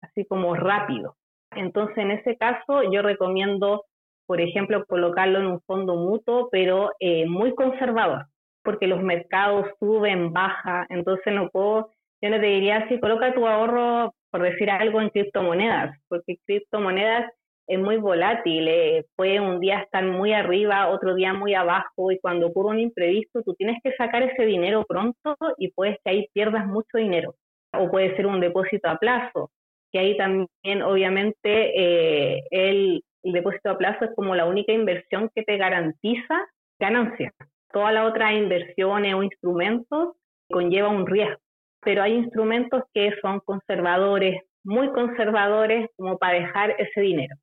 así 0.00 0.24
como 0.24 0.54
rápido. 0.54 1.16
Entonces, 1.50 1.98
en 1.98 2.12
ese 2.12 2.36
caso, 2.36 2.82
yo 2.90 3.02
recomiendo 3.02 3.84
por 4.26 4.40
ejemplo, 4.40 4.84
colocarlo 4.86 5.38
en 5.38 5.46
un 5.46 5.60
fondo 5.60 5.96
mutuo, 5.96 6.48
pero 6.50 6.92
eh, 6.98 7.26
muy 7.26 7.54
conservador, 7.54 8.26
porque 8.62 8.86
los 8.86 9.02
mercados 9.02 9.66
suben, 9.78 10.32
baja, 10.32 10.86
entonces 10.88 11.34
no 11.34 11.50
puedo, 11.50 11.90
yo 12.22 12.30
no 12.30 12.38
diría 12.38 12.88
si 12.88 12.98
coloca 13.00 13.34
tu 13.34 13.46
ahorro, 13.46 14.14
por 14.30 14.42
decir 14.42 14.70
algo, 14.70 15.00
en 15.00 15.10
criptomonedas, 15.10 15.96
porque 16.08 16.38
criptomonedas 16.46 17.30
es 17.66 17.78
muy 17.78 17.96
volátil, 17.96 18.68
eh, 18.68 19.06
puede 19.16 19.40
un 19.40 19.60
día 19.60 19.80
estar 19.80 20.04
muy 20.04 20.32
arriba, 20.32 20.88
otro 20.88 21.14
día 21.14 21.32
muy 21.32 21.54
abajo, 21.54 22.12
y 22.12 22.18
cuando 22.18 22.48
ocurre 22.48 22.70
un 22.70 22.80
imprevisto, 22.80 23.42
tú 23.42 23.54
tienes 23.54 23.78
que 23.82 23.92
sacar 23.96 24.22
ese 24.22 24.44
dinero 24.44 24.84
pronto 24.86 25.36
y 25.58 25.70
puedes 25.72 25.96
que 26.04 26.10
ahí 26.10 26.28
pierdas 26.32 26.66
mucho 26.66 26.98
dinero, 26.98 27.34
o 27.72 27.90
puede 27.90 28.14
ser 28.16 28.26
un 28.26 28.40
depósito 28.40 28.88
a 28.88 28.98
plazo, 28.98 29.50
que 29.90 29.98
ahí 29.98 30.16
también 30.16 30.82
obviamente 30.82 32.36
eh, 32.36 32.42
el 32.50 33.02
depósito 33.22 33.70
a 33.70 33.78
plazo 33.78 34.04
es 34.04 34.10
como 34.14 34.34
la 34.34 34.44
única 34.44 34.72
inversión 34.72 35.30
que 35.34 35.42
te 35.42 35.56
garantiza 35.56 36.46
ganancias. 36.78 37.32
Todas 37.72 37.94
las 37.94 38.08
otras 38.08 38.32
inversiones 38.34 39.14
o 39.14 39.22
instrumentos 39.22 40.16
conllevan 40.50 40.96
un 40.96 41.06
riesgo, 41.06 41.40
pero 41.80 42.02
hay 42.02 42.12
instrumentos 42.14 42.82
que 42.92 43.12
son 43.22 43.40
conservadores, 43.40 44.42
muy 44.64 44.90
conservadores, 44.92 45.88
como 45.96 46.18
para 46.18 46.40
dejar 46.40 46.74
ese 46.78 47.00
dinero. 47.00 47.34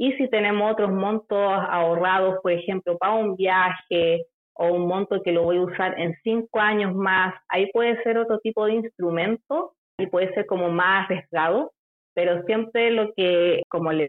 Y 0.00 0.12
si 0.12 0.30
tenemos 0.30 0.72
otros 0.72 0.90
montos 0.90 1.38
ahorrados, 1.38 2.38
por 2.42 2.52
ejemplo, 2.52 2.96
para 2.96 3.12
un 3.12 3.36
viaje 3.36 4.24
o 4.54 4.72
un 4.72 4.88
monto 4.88 5.20
que 5.22 5.30
lo 5.30 5.42
voy 5.42 5.58
a 5.58 5.64
usar 5.64 6.00
en 6.00 6.16
cinco 6.24 6.58
años 6.58 6.94
más, 6.94 7.34
ahí 7.50 7.70
puede 7.70 8.02
ser 8.02 8.16
otro 8.16 8.38
tipo 8.38 8.64
de 8.64 8.76
instrumento 8.76 9.74
y 9.98 10.06
puede 10.06 10.32
ser 10.32 10.46
como 10.46 10.70
más 10.70 11.04
arriesgado, 11.04 11.72
pero 12.14 12.42
siempre 12.44 12.90
lo 12.92 13.12
que, 13.12 13.62
como 13.68 13.92
le 13.92 14.08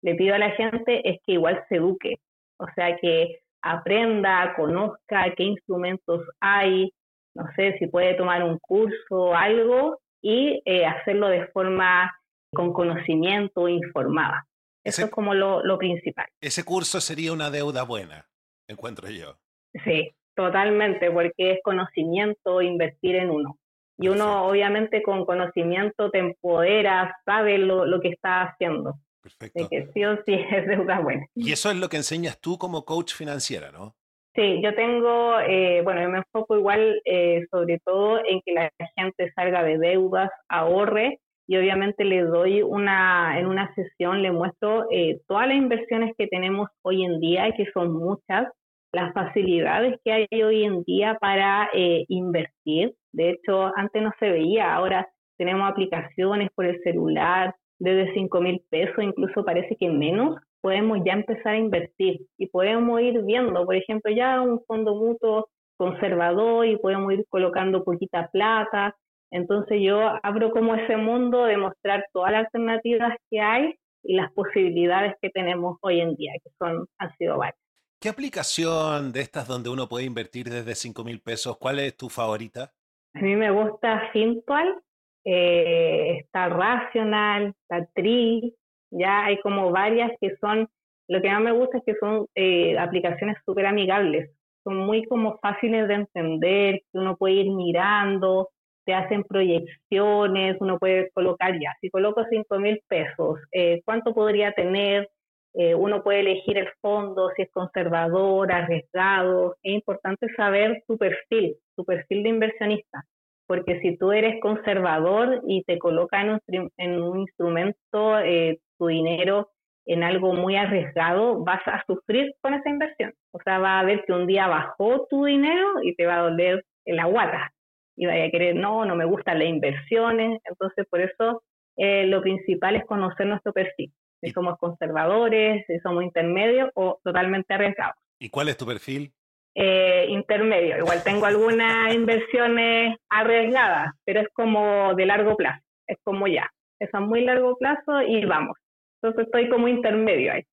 pido 0.00 0.34
a 0.34 0.38
la 0.38 0.52
gente 0.52 1.06
es 1.06 1.18
que 1.26 1.32
igual 1.32 1.62
se 1.68 1.76
eduque, 1.76 2.14
o 2.58 2.66
sea, 2.74 2.96
que 2.96 3.40
aprenda, 3.60 4.54
conozca 4.56 5.34
qué 5.36 5.42
instrumentos 5.42 6.22
hay, 6.40 6.90
no 7.34 7.44
sé 7.54 7.76
si 7.78 7.86
puede 7.86 8.14
tomar 8.14 8.42
un 8.42 8.58
curso 8.60 8.94
o 9.10 9.34
algo 9.34 9.98
y 10.22 10.62
eh, 10.64 10.86
hacerlo 10.86 11.28
de 11.28 11.48
forma 11.48 12.10
con 12.54 12.72
conocimiento 12.72 13.68
informada. 13.68 14.46
Eso 14.84 15.04
es 15.04 15.10
como 15.10 15.34
lo, 15.34 15.62
lo 15.62 15.78
principal. 15.78 16.26
Ese 16.40 16.64
curso 16.64 17.00
sería 17.00 17.32
una 17.32 17.50
deuda 17.50 17.82
buena, 17.82 18.26
encuentro 18.68 19.08
yo. 19.10 19.38
Sí, 19.84 20.12
totalmente, 20.34 21.10
porque 21.10 21.52
es 21.52 21.58
conocimiento, 21.62 22.62
invertir 22.62 23.16
en 23.16 23.30
uno. 23.30 23.58
Y 23.98 24.08
uno 24.08 24.46
obviamente 24.46 25.02
con 25.02 25.26
conocimiento 25.26 26.10
te 26.10 26.18
empodera, 26.18 27.16
sabe 27.24 27.58
lo, 27.58 27.84
lo 27.84 28.00
que 28.00 28.10
está 28.10 28.42
haciendo. 28.42 28.94
Perfecto. 29.20 29.68
que 29.68 29.88
sí 29.92 30.04
o 30.04 30.16
sí 30.24 30.34
es 30.50 30.66
deuda 30.66 31.00
buena. 31.00 31.26
Y 31.34 31.52
eso 31.52 31.70
es 31.70 31.76
lo 31.76 31.88
que 31.88 31.96
enseñas 31.96 32.40
tú 32.40 32.56
como 32.56 32.84
coach 32.84 33.14
financiera, 33.14 33.72
¿no? 33.72 33.96
Sí, 34.34 34.60
yo 34.62 34.72
tengo, 34.74 35.40
eh, 35.40 35.82
bueno, 35.82 36.00
yo 36.00 36.08
me 36.10 36.18
enfoco 36.18 36.56
igual 36.56 37.02
eh, 37.04 37.44
sobre 37.50 37.80
todo 37.80 38.24
en 38.24 38.40
que 38.42 38.52
la 38.52 38.70
gente 38.96 39.32
salga 39.34 39.64
de 39.64 39.78
deudas, 39.78 40.30
ahorre 40.48 41.20
y 41.48 41.56
obviamente 41.56 42.04
le 42.04 42.22
doy 42.22 42.62
una, 42.62 43.40
en 43.40 43.46
una 43.46 43.74
sesión 43.74 44.22
le 44.22 44.30
muestro 44.30 44.86
eh, 44.92 45.20
todas 45.26 45.48
las 45.48 45.56
inversiones 45.56 46.14
que 46.16 46.28
tenemos 46.28 46.68
hoy 46.82 47.04
en 47.04 47.18
día, 47.18 47.48
y 47.48 47.54
que 47.54 47.66
son 47.72 47.92
muchas, 47.92 48.46
las 48.92 49.12
facilidades 49.12 49.98
que 50.04 50.12
hay 50.12 50.42
hoy 50.42 50.64
en 50.64 50.82
día 50.84 51.16
para 51.20 51.68
invertir. 52.08 52.94
De 53.12 53.30
hecho, 53.30 53.70
antes 53.76 54.02
no 54.02 54.12
se 54.18 54.30
veía, 54.30 54.74
ahora 54.74 55.06
tenemos 55.36 55.70
aplicaciones 55.70 56.48
por 56.54 56.64
el 56.64 56.80
celular, 56.82 57.54
desde 57.78 58.12
5 58.14 58.40
mil 58.40 58.62
pesos, 58.70 59.02
incluso 59.02 59.44
parece 59.44 59.76
que 59.76 59.88
menos, 59.88 60.36
podemos 60.60 60.98
ya 61.04 61.12
empezar 61.12 61.54
a 61.54 61.58
invertir 61.58 62.20
y 62.36 62.46
podemos 62.48 63.00
ir 63.00 63.22
viendo, 63.22 63.64
por 63.64 63.76
ejemplo, 63.76 64.12
ya 64.12 64.40
un 64.40 64.60
fondo 64.66 64.94
mutuo 64.94 65.48
conservador 65.76 66.66
y 66.66 66.76
podemos 66.76 67.12
ir 67.12 67.24
colocando 67.28 67.84
poquita 67.84 68.28
plata. 68.32 68.96
Entonces 69.30 69.80
yo 69.82 70.00
abro 70.22 70.50
como 70.50 70.74
ese 70.74 70.96
mundo 70.96 71.44
de 71.44 71.56
mostrar 71.56 72.06
todas 72.12 72.32
las 72.32 72.46
alternativas 72.46 73.16
que 73.30 73.40
hay 73.40 73.74
y 74.02 74.14
las 74.14 74.32
posibilidades 74.32 75.14
que 75.20 75.30
tenemos 75.30 75.76
hoy 75.82 76.00
en 76.00 76.14
día, 76.14 76.32
que 76.42 76.50
son, 76.58 76.86
han 76.98 77.16
sido 77.16 77.38
varias. 77.38 77.60
¿Qué 78.00 78.08
aplicación 78.08 79.12
de 79.12 79.20
estas 79.20 79.48
donde 79.48 79.70
uno 79.70 79.88
puede 79.88 80.06
invertir 80.06 80.48
desde 80.48 80.74
5 80.74 81.02
mil 81.04 81.20
pesos, 81.20 81.58
cuál 81.58 81.80
es 81.80 81.96
tu 81.96 82.08
favorita? 82.08 82.72
A 83.14 83.20
mí 83.20 83.34
me 83.34 83.50
gusta 83.50 84.10
Fintual, 84.12 84.80
eh, 85.24 86.18
está 86.20 86.48
Racional, 86.48 87.54
está 87.62 87.86
Tri, 87.94 88.54
ya 88.90 89.24
hay 89.24 89.40
como 89.40 89.72
varias 89.72 90.12
que 90.20 90.36
son, 90.40 90.68
lo 91.08 91.20
que 91.20 91.28
más 91.28 91.40
me 91.42 91.52
gusta 91.52 91.78
es 91.78 91.84
que 91.84 91.96
son 91.98 92.26
eh, 92.34 92.78
aplicaciones 92.78 93.36
súper 93.44 93.66
amigables, 93.66 94.30
son 94.62 94.76
muy 94.76 95.04
como 95.06 95.36
fáciles 95.38 95.88
de 95.88 95.94
entender, 95.94 96.82
que 96.92 96.98
uno 96.98 97.16
puede 97.16 97.34
ir 97.34 97.50
mirando, 97.50 98.50
te 98.88 98.94
hacen 98.94 99.22
proyecciones, 99.22 100.56
uno 100.60 100.78
puede 100.78 101.10
colocar 101.10 101.52
ya, 101.60 101.76
si 101.82 101.90
coloco 101.90 102.24
5 102.24 102.58
mil 102.58 102.80
pesos, 102.88 103.38
eh, 103.52 103.82
¿cuánto 103.84 104.14
podría 104.14 104.52
tener? 104.52 105.10
Eh, 105.52 105.74
uno 105.74 106.02
puede 106.02 106.20
elegir 106.20 106.56
el 106.56 106.70
fondo, 106.80 107.30
si 107.36 107.42
es 107.42 107.50
conservador, 107.50 108.50
arriesgado. 108.50 109.56
Es 109.62 109.74
importante 109.74 110.28
saber 110.34 110.84
tu 110.86 110.96
perfil, 110.96 111.56
tu 111.76 111.84
perfil 111.84 112.22
de 112.22 112.28
inversionista, 112.30 113.04
porque 113.46 113.78
si 113.80 113.98
tú 113.98 114.10
eres 114.10 114.40
conservador 114.40 115.42
y 115.46 115.64
te 115.64 115.78
coloca 115.78 116.22
en 116.22 116.30
un, 116.30 116.70
en 116.78 117.02
un 117.02 117.18
instrumento 117.20 118.18
eh, 118.20 118.58
tu 118.78 118.86
dinero 118.86 119.50
en 119.84 120.02
algo 120.02 120.32
muy 120.32 120.56
arriesgado, 120.56 121.44
vas 121.44 121.60
a 121.66 121.84
sufrir 121.86 122.32
con 122.40 122.54
esa 122.54 122.70
inversión. 122.70 123.12
O 123.32 123.38
sea, 123.44 123.58
va 123.58 123.80
a 123.80 123.84
ver 123.84 124.02
que 124.06 124.14
un 124.14 124.26
día 124.26 124.46
bajó 124.46 125.06
tu 125.10 125.26
dinero 125.26 125.82
y 125.82 125.94
te 125.94 126.06
va 126.06 126.20
a 126.20 126.30
doler 126.30 126.64
la 126.86 127.04
guata. 127.04 127.52
Y 127.98 128.06
vaya 128.06 128.26
a 128.26 128.30
querer, 128.30 128.54
no, 128.54 128.84
no 128.84 128.94
me 128.94 129.04
gustan 129.04 129.40
las 129.40 129.48
inversiones. 129.48 130.40
Entonces, 130.44 130.86
por 130.88 131.00
eso 131.00 131.42
eh, 131.76 132.06
lo 132.06 132.22
principal 132.22 132.76
es 132.76 132.84
conocer 132.86 133.26
nuestro 133.26 133.52
perfil. 133.52 133.92
Si 134.20 134.30
somos 134.30 134.56
conservadores, 134.58 135.64
si 135.66 135.78
somos 135.80 136.04
intermedios 136.04 136.70
o 136.74 137.00
totalmente 137.04 137.54
arriesgados. 137.54 137.96
¿Y 138.20 138.30
cuál 138.30 138.48
es 138.48 138.56
tu 138.56 138.66
perfil? 138.66 139.12
Eh, 139.54 140.06
intermedio. 140.08 140.78
Igual 140.78 141.02
tengo 141.02 141.26
algunas 141.26 141.92
inversiones 141.94 142.96
arriesgadas, 143.08 143.92
pero 144.04 144.20
es 144.20 144.28
como 144.32 144.94
de 144.94 145.06
largo 145.06 145.36
plazo. 145.36 145.64
Es 145.86 145.98
como 146.04 146.26
ya. 146.26 146.48
Es 146.80 146.94
a 146.94 147.00
muy 147.00 147.24
largo 147.24 147.56
plazo 147.56 148.02
y 148.02 148.24
vamos. 148.24 148.56
Entonces 149.02 149.26
estoy 149.26 149.48
como 149.48 149.68
intermedio 149.68 150.32
ahí. 150.32 150.44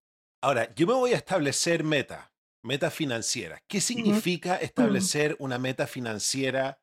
Ahora, 0.41 0.73
yo 0.75 0.87
me 0.87 0.93
voy 0.93 1.13
a 1.13 1.17
establecer 1.17 1.83
meta, 1.83 2.31
meta 2.63 2.91
financiera. 2.91 3.59
¿Qué 3.67 3.81
significa 3.81 4.57
establecer 4.57 5.35
una 5.39 5.57
meta 5.57 5.87
financiera? 5.87 6.77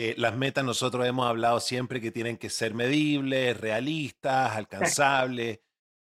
Eh, 0.00 0.14
las 0.16 0.36
metas 0.36 0.64
nosotros 0.64 1.04
hemos 1.06 1.26
hablado 1.26 1.58
siempre 1.58 2.00
que 2.00 2.12
tienen 2.12 2.36
que 2.36 2.50
ser 2.50 2.72
medibles, 2.72 3.60
realistas, 3.60 4.56
alcanzables. 4.56 5.60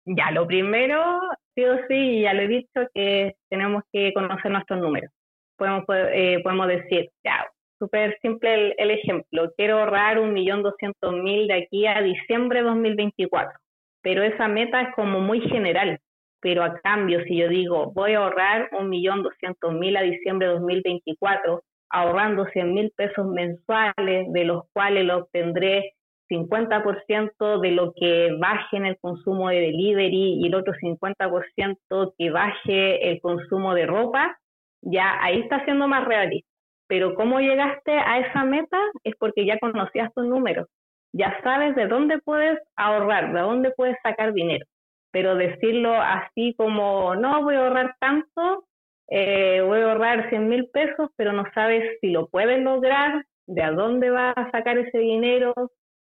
Ya, 0.07 0.31
lo 0.31 0.47
primero, 0.47 1.21
sí 1.55 1.65
o 1.65 1.77
sí, 1.89 2.23
ya 2.23 2.33
lo 2.33 2.43
he 2.43 2.49
dicho, 2.49 2.81
que 2.95 3.35
tenemos 3.51 3.83
que 3.93 4.15
conocer 4.15 4.51
nuestros 4.51 4.81
números. 4.81 5.11
Podemos, 5.57 5.85
eh, 5.91 6.41
podemos 6.43 6.69
decir, 6.69 7.11
ya, 7.23 7.47
súper 7.79 8.19
simple 8.23 8.55
el, 8.55 8.75
el, 8.79 8.91
ejemplo, 8.93 9.53
quiero 9.57 9.81
ahorrar 9.81 10.19
un 10.19 10.33
millón 10.33 10.63
doscientos 10.63 11.13
mil 11.13 11.47
de 11.47 11.55
aquí 11.55 11.87
a 11.87 12.01
diciembre 12.01 12.61
de 12.61 12.65
2024 12.65 13.63
pero 14.03 14.23
esa 14.23 14.49
meta 14.49 14.83
es 14.83 14.95
como 14.95 15.21
muy 15.21 15.41
general. 15.41 15.99
Pero 16.41 16.65
a 16.65 16.81
cambio, 16.81 17.23
si 17.25 17.37
yo 17.37 17.49
digo, 17.49 17.93
voy 17.93 18.15
a 18.15 18.19
ahorrar 18.19 18.69
un 18.73 18.89
millón 18.89 19.23
doscientos 19.23 19.73
mil 19.75 19.97
a 19.97 20.03
diciembre 20.03 20.49
de 20.49 20.55
2024, 20.55 21.63
ahorrando 21.93 22.47
100 22.47 22.75
mil 22.75 22.93
pesos 22.97 23.27
mensuales, 23.27 24.33
de 24.33 24.45
los 24.45 24.65
cuales 24.73 25.05
lo 25.05 25.19
obtendré 25.19 25.93
50% 26.31 27.61
de 27.61 27.71
lo 27.73 27.93
que 27.95 28.31
baje 28.41 28.77
en 28.77 28.87
el 28.87 28.99
consumo 28.99 29.51
de 29.51 29.61
delivery 29.61 30.41
y 30.41 30.47
el 30.47 30.55
otro 30.55 30.73
50% 30.75 32.15
que 32.19 32.31
baje 32.31 33.11
el 33.11 33.21
consumo 33.21 33.75
de 33.75 33.87
ropa, 33.87 34.39
ya 34.81 35.23
ahí 35.23 35.41
está 35.41 35.65
siendo 35.65 35.87
más 35.89 36.05
realista. 36.07 36.49
Pero 36.89 37.15
cómo 37.15 37.41
llegaste 37.41 37.93
a 37.93 38.19
esa 38.21 38.45
meta 38.45 38.79
es 39.05 39.15
porque 39.19 39.47
ya 39.47 39.59
conocías 39.59 40.13
tus 40.15 40.27
números 40.27 40.69
ya 41.13 41.39
sabes 41.43 41.75
de 41.77 41.87
dónde 41.87 42.19
puedes 42.19 42.59
ahorrar, 42.77 43.33
de 43.33 43.41
dónde 43.41 43.73
puedes 43.77 43.97
sacar 44.03 44.33
dinero. 44.33 44.67
Pero 45.11 45.35
decirlo 45.35 45.95
así 45.95 46.55
como, 46.57 47.15
no, 47.17 47.43
voy 47.43 47.55
a 47.55 47.67
ahorrar 47.67 47.95
tanto, 48.01 48.65
eh, 49.14 49.61
voy 49.61 49.81
a 49.81 49.92
ahorrar 49.92 50.31
100 50.31 50.48
mil 50.48 50.70
pesos, 50.72 51.11
pero 51.16 51.35
no 51.35 51.44
sabes 51.55 51.98
si 52.01 52.11
lo 52.11 52.29
puedes 52.29 52.62
lograr, 52.62 53.27
de 53.46 53.62
a 53.62 53.70
dónde 53.70 54.09
vas 54.09 54.33
a 54.38 54.51
sacar 54.51 54.79
ese 54.79 54.98
dinero. 54.98 55.53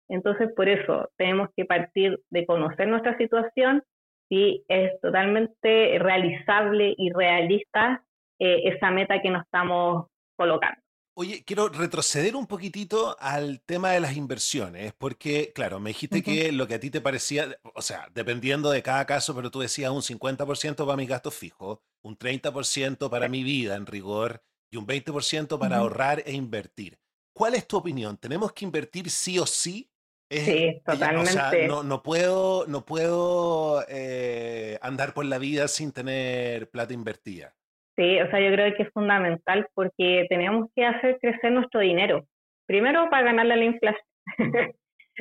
Entonces, 0.09 0.51
por 0.55 0.67
eso 0.67 1.11
tenemos 1.15 1.49
que 1.55 1.65
partir 1.65 2.19
de 2.31 2.47
conocer 2.47 2.87
nuestra 2.87 3.15
situación, 3.17 3.83
si 4.27 4.65
es 4.69 4.99
totalmente 5.01 5.99
realizable 5.99 6.95
y 6.97 7.11
realista 7.11 8.03
eh, 8.39 8.61
esa 8.73 8.89
meta 8.89 9.21
que 9.21 9.29
nos 9.29 9.43
estamos 9.43 10.07
colocando. 10.35 10.85
Oye, 11.17 11.45
quiero 11.45 11.69
retroceder 11.69 12.36
un 12.36 12.45
poquitito 12.45 13.15
al 13.21 13.62
tema 13.62 13.91
de 13.91 14.01
las 14.01 14.17
inversiones, 14.17 14.91
porque, 14.97 15.54
claro, 15.56 15.80
me 15.80 15.91
dijiste 15.91 16.21
que 16.21 16.51
lo 16.51 16.67
que 16.67 16.73
a 16.73 16.80
ti 16.82 16.89
te 16.89 16.99
parecía, 16.99 17.58
o 17.73 17.82
sea, 17.82 18.10
dependiendo 18.13 18.69
de 18.69 18.84
cada 18.84 19.06
caso, 19.06 19.34
pero 19.34 19.49
tú 19.49 19.62
decías 19.62 19.91
un 19.91 20.01
50% 20.01 20.86
para 20.86 20.97
mis 20.97 21.08
gastos 21.08 21.34
fijos, 21.34 21.80
un 22.04 22.17
30% 22.17 23.10
para 23.10 23.30
mi 23.30 23.43
vida 23.43 23.78
en 23.78 23.86
rigor 23.86 24.43
y 24.69 24.75
un 24.75 24.86
20% 24.86 25.58
para 25.58 25.78
ahorrar 25.78 26.21
e 26.25 26.34
invertir. 26.34 26.99
¿Cuál 27.34 27.56
es 27.56 27.65
tu 27.65 27.78
opinión? 27.78 28.17
¿Tenemos 28.17 28.51
que 28.51 28.65
invertir 28.65 29.10
sí 29.10 29.39
o 29.39 29.45
sí? 29.45 29.89
sí, 30.30 30.82
totalmente. 30.86 31.30
O 31.30 31.34
sea, 31.34 31.51
no, 31.65 31.84
no 31.84 32.04
puedo, 32.04 32.67
no 32.67 32.86
puedo 32.86 33.86
eh, 33.88 34.78
andar 34.82 35.13
por 35.13 35.23
la 35.23 35.38
vida 35.38 35.69
sin 35.69 35.93
tener 35.93 36.69
plata 36.69 36.93
invertida. 36.93 37.56
Sí, 37.97 38.19
o 38.19 38.29
sea, 38.29 38.39
yo 38.41 38.51
creo 38.51 38.75
que 38.75 38.84
es 38.84 38.89
fundamental 38.93 39.67
porque 39.73 40.25
tenemos 40.29 40.69
que 40.75 40.86
hacer 40.86 41.17
crecer 41.19 41.51
nuestro 41.51 41.79
dinero. 41.79 42.25
Primero, 42.65 43.10
para 43.10 43.23
ganarle 43.23 43.55
la 43.55 43.65
inflación. 43.65 44.05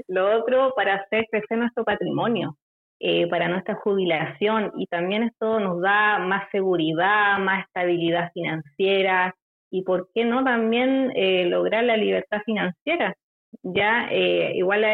Lo 0.09 0.39
otro, 0.39 0.73
para 0.75 0.95
hacer 0.97 1.27
crecer 1.31 1.59
nuestro 1.59 1.85
patrimonio, 1.85 2.57
eh, 2.99 3.29
para 3.29 3.49
nuestra 3.49 3.77
jubilación. 3.77 4.73
Y 4.77 4.87
también 4.87 5.23
esto 5.25 5.61
nos 5.61 5.81
da 5.81 6.19
más 6.19 6.51
seguridad, 6.51 7.39
más 7.39 7.67
estabilidad 7.67 8.33
financiera 8.33 9.35
y, 9.71 9.83
¿por 9.83 10.09
qué 10.15 10.25
no, 10.25 10.45
también 10.45 11.13
eh, 11.17 11.47
lograr 11.47 11.85
la 11.85 11.97
libertad 11.97 12.43
financiera? 12.45 13.15
Ya, 13.63 14.09
eh, 14.11 14.53
igual 14.55 14.85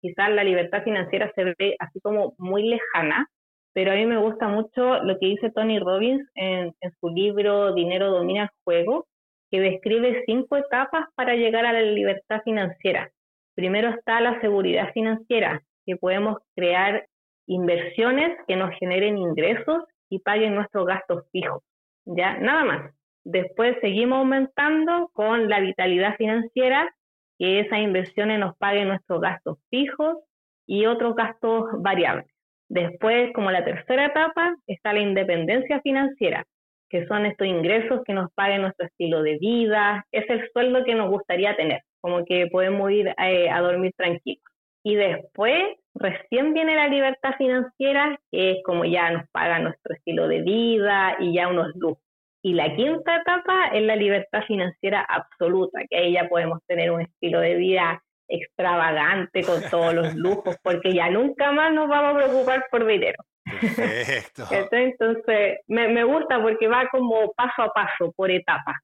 quizás 0.00 0.30
la 0.30 0.44
libertad 0.44 0.82
financiera 0.84 1.30
se 1.34 1.44
ve 1.44 1.76
así 1.78 2.00
como 2.00 2.34
muy 2.38 2.68
lejana, 2.68 3.26
pero 3.74 3.92
a 3.92 3.94
mí 3.94 4.06
me 4.06 4.18
gusta 4.18 4.48
mucho 4.48 5.02
lo 5.02 5.18
que 5.18 5.26
dice 5.26 5.50
Tony 5.50 5.78
Robbins 5.78 6.28
en, 6.34 6.74
su 7.00 7.08
libro 7.08 7.74
Dinero 7.74 8.10
domina 8.10 8.44
el 8.44 8.48
juego, 8.64 9.06
que 9.50 9.60
describe 9.60 10.24
cinco 10.26 10.56
etapas 10.56 11.06
para 11.14 11.34
llegar 11.34 11.64
a 11.64 11.72
la 11.72 11.82
libertad 11.82 12.42
financiera. 12.44 13.10
Primero 13.54 13.90
está 13.90 14.20
la 14.20 14.40
seguridad 14.40 14.92
financiera, 14.92 15.62
que 15.86 15.96
podemos 15.96 16.38
crear 16.54 17.06
inversiones 17.46 18.38
que 18.46 18.56
nos 18.56 18.70
generen 18.78 19.18
ingresos 19.18 19.84
y 20.08 20.20
paguen 20.20 20.54
nuestros 20.54 20.86
gastos 20.86 21.24
fijos. 21.32 21.62
Ya, 22.04 22.38
nada 22.38 22.64
más. 22.64 22.94
Después 23.24 23.76
seguimos 23.80 24.18
aumentando 24.18 25.10
con 25.12 25.48
la 25.48 25.60
vitalidad 25.60 26.16
financiera, 26.16 26.92
que 27.38 27.60
esas 27.60 27.78
inversiones 27.78 28.38
nos 28.38 28.56
paguen 28.56 28.88
nuestros 28.88 29.20
gastos 29.20 29.58
fijos 29.70 30.18
y 30.66 30.86
otros 30.86 31.14
gastos 31.14 31.66
variables. 31.80 32.26
Después, 32.72 33.34
como 33.34 33.50
la 33.50 33.66
tercera 33.66 34.06
etapa, 34.06 34.56
está 34.66 34.94
la 34.94 35.00
independencia 35.00 35.82
financiera, 35.82 36.42
que 36.88 37.06
son 37.06 37.26
estos 37.26 37.46
ingresos 37.46 38.00
que 38.06 38.14
nos 38.14 38.32
paguen 38.32 38.62
nuestro 38.62 38.86
estilo 38.86 39.22
de 39.22 39.36
vida, 39.36 40.06
es 40.10 40.24
el 40.30 40.50
sueldo 40.54 40.82
que 40.82 40.94
nos 40.94 41.10
gustaría 41.10 41.54
tener, 41.54 41.82
como 42.00 42.24
que 42.24 42.46
podemos 42.46 42.90
ir 42.90 43.08
eh, 43.08 43.50
a 43.50 43.60
dormir 43.60 43.92
tranquilos. 43.94 44.42
Y 44.82 44.94
después, 44.94 45.62
recién 45.94 46.54
viene 46.54 46.74
la 46.74 46.88
libertad 46.88 47.34
financiera, 47.36 48.18
que 48.30 48.52
es 48.52 48.62
como 48.64 48.86
ya 48.86 49.10
nos 49.10 49.28
paga 49.32 49.58
nuestro 49.58 49.94
estilo 49.94 50.26
de 50.26 50.40
vida 50.40 51.18
y 51.20 51.34
ya 51.34 51.48
unos 51.48 51.72
lujos. 51.74 52.02
Y 52.42 52.54
la 52.54 52.74
quinta 52.74 53.18
etapa 53.18 53.66
es 53.74 53.82
la 53.82 53.96
libertad 53.96 54.44
financiera 54.46 55.02
absoluta, 55.06 55.82
que 55.90 55.98
ahí 55.98 56.14
ya 56.14 56.26
podemos 56.26 56.60
tener 56.66 56.90
un 56.90 57.02
estilo 57.02 57.40
de 57.40 57.54
vida 57.54 58.02
extravagante 58.28 59.42
con 59.42 59.62
todos 59.70 59.94
los 59.94 60.14
lujos, 60.14 60.56
porque 60.62 60.94
ya 60.94 61.10
nunca 61.10 61.52
más 61.52 61.72
nos 61.72 61.88
vamos 61.88 62.14
a 62.14 62.16
preocupar 62.16 62.66
por 62.70 62.86
dinero. 62.86 63.22
Perfecto. 63.44 64.44
Entonces, 64.50 65.58
me, 65.66 65.88
me 65.88 66.04
gusta 66.04 66.40
porque 66.40 66.68
va 66.68 66.88
como 66.90 67.32
paso 67.32 67.62
a 67.62 67.68
paso, 67.72 68.12
por 68.12 68.30
etapas. 68.30 68.76